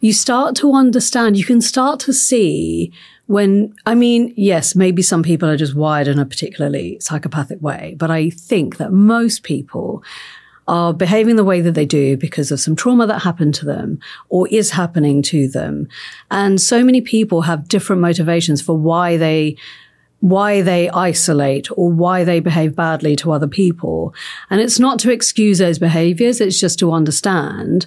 [0.00, 2.92] you start to understand, you can start to see
[3.26, 7.94] when, I mean, yes, maybe some people are just wired in a particularly psychopathic way,
[7.98, 10.02] but I think that most people
[10.68, 13.98] are behaving the way that they do because of some trauma that happened to them
[14.28, 15.88] or is happening to them.
[16.30, 19.56] And so many people have different motivations for why they
[20.20, 24.14] why they isolate or why they behave badly to other people.
[24.50, 26.40] And it's not to excuse those behaviors.
[26.40, 27.86] It's just to understand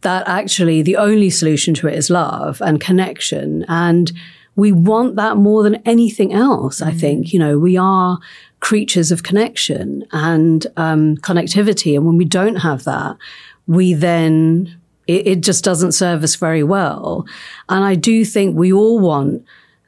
[0.00, 3.66] that actually the only solution to it is love and connection.
[3.68, 4.10] And
[4.56, 6.80] we want that more than anything else.
[6.80, 7.00] I mm.
[7.00, 8.18] think, you know, we are
[8.64, 11.94] creatures of connection and um, connectivity.
[11.94, 13.18] And when we don't have that,
[13.66, 17.26] we then, it, it just doesn't serve us very well.
[17.68, 19.44] And I do think we all want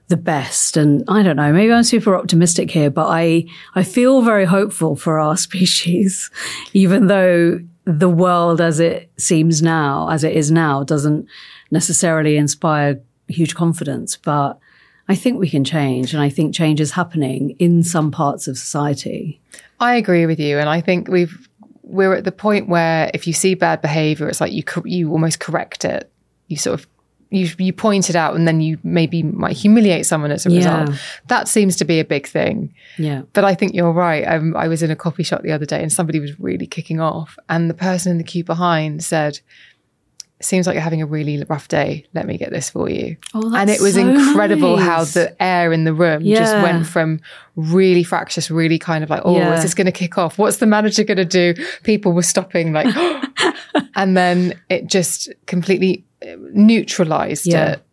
[0.09, 0.77] the best.
[0.77, 4.95] And I don't know, maybe I'm super optimistic here, but I, I feel very hopeful
[4.95, 6.31] for our species,
[6.75, 11.27] even though the world as it seems now, as it is now, doesn't
[11.71, 14.19] necessarily inspire huge confidence.
[14.19, 14.59] But
[15.09, 16.13] I think we can change.
[16.15, 19.41] And I think change is happening in some parts of society.
[19.79, 20.59] I agree with you.
[20.59, 21.49] And I think we've,
[21.83, 25.39] we're at the point where if you see bad behavior, it's like you, you almost
[25.39, 26.11] correct it.
[26.49, 26.87] You sort of,
[27.31, 30.81] you, you point it out and then you maybe might humiliate someone as a Yeah.
[30.83, 30.99] result.
[31.27, 32.73] That seems to be a big thing.
[32.99, 33.23] Yeah.
[33.33, 34.23] But I think you're right.
[34.25, 37.01] Um, I was in a coffee shop the other day and somebody was really kicking
[37.01, 39.41] off, and the person in the queue behind said,
[40.41, 42.05] Seems like you're having a really rough day.
[42.13, 43.17] Let me get this for you.
[43.33, 47.21] Oh, and it was so incredible how the air in the room just went from
[47.57, 49.55] really fractious, really kind of like, oh, Yeah.
[49.55, 50.37] is this going to kick off?
[50.37, 51.55] What's the manager going to do?
[51.85, 52.95] People were stopping, like,
[53.97, 57.73] and then it just completely uh, neutralized Yeah.
[57.73, 57.86] it.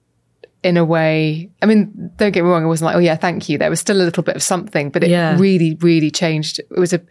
[0.63, 1.49] In a way.
[1.61, 2.63] I mean, don't get me wrong.
[2.63, 3.57] It wasn't like, oh yeah, thank you.
[3.57, 5.37] There was still a little bit of something, but it Yeah.
[5.37, 6.59] really, really changed.
[6.59, 7.01] It was a,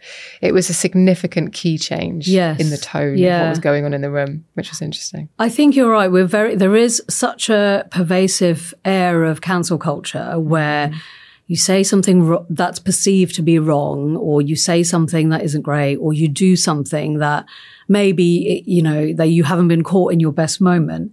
[0.41, 2.59] it was a significant key change Yes.
[2.59, 5.29] in the tone of what was going on in the room, which was interesting.
[5.37, 6.11] I think you're right.
[6.11, 10.97] We're very, there is such a pervasive air of cancel culture where mm-hmm.
[11.45, 15.61] you say something ro- that's perceived to be wrong, or you say something that isn't
[15.61, 17.45] great, or you do something that
[17.87, 21.11] maybe, you know, that you haven't been caught in your best moment.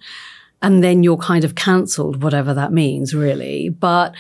[0.63, 3.71] And then you're kind of cancelled, whatever that means, really.
[3.71, 4.15] But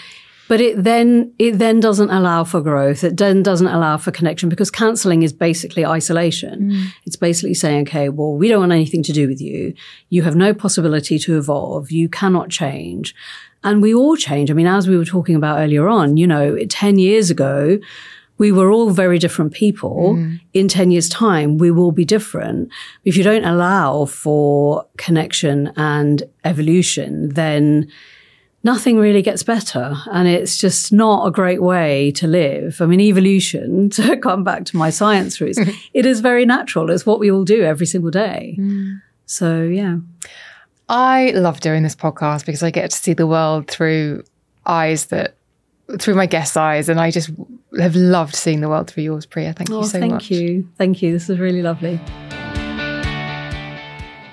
[0.50, 3.04] but it then it then doesn't allow for growth.
[3.04, 6.72] It then doesn't allow for connection because cancelling is basically isolation.
[6.72, 6.86] Mm.
[7.06, 9.74] It's basically saying, okay, well, we don't want anything to do with you.
[10.08, 11.92] You have no possibility to evolve.
[11.92, 13.14] You cannot change.
[13.62, 14.50] And we all change.
[14.50, 17.78] I mean, as we were talking about earlier on, you know, 10 years ago,
[18.40, 20.14] we were all very different people.
[20.14, 20.40] Mm.
[20.54, 22.70] In 10 years' time, we will be different.
[23.04, 27.92] If you don't allow for connection and evolution, then
[28.64, 29.94] nothing really gets better.
[30.10, 32.80] And it's just not a great way to live.
[32.80, 35.58] I mean, evolution, to come back to my science roots,
[35.92, 36.90] it is very natural.
[36.90, 38.56] It's what we all do every single day.
[38.58, 39.02] Mm.
[39.26, 39.98] So, yeah.
[40.88, 44.24] I love doing this podcast because I get to see the world through
[44.64, 45.34] eyes that,
[45.98, 47.30] through my guest's eyes, and I just
[47.78, 49.52] have loved seeing the world through yours, Priya.
[49.52, 50.28] Thank you Oh, so thank much.
[50.28, 50.68] Thank you.
[50.76, 51.12] Thank you.
[51.12, 52.00] This is really lovely.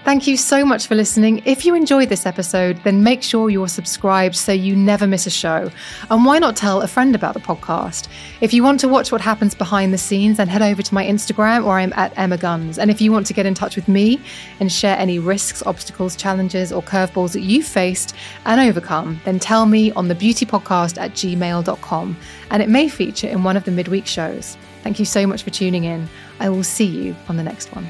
[0.08, 1.42] Thank you so much for listening.
[1.44, 5.30] If you enjoyed this episode, then make sure you're subscribed so you never miss a
[5.30, 5.70] show.
[6.10, 8.08] And why not tell a friend about the podcast?
[8.40, 11.04] If you want to watch what happens behind the scenes, then head over to my
[11.04, 12.80] Instagram where I'm at Emma Guns.
[12.80, 14.22] And if you want to get in touch with me
[14.62, 19.66] and share any risks, obstacles, challenges, or curveballs that you've faced and overcome, then tell
[19.66, 22.18] me on the beautypodcast at gmail.com.
[22.50, 24.56] And it may feature in one of the midweek shows.
[24.84, 26.08] Thank you so much for tuning in.
[26.40, 27.90] I will see you on the next one.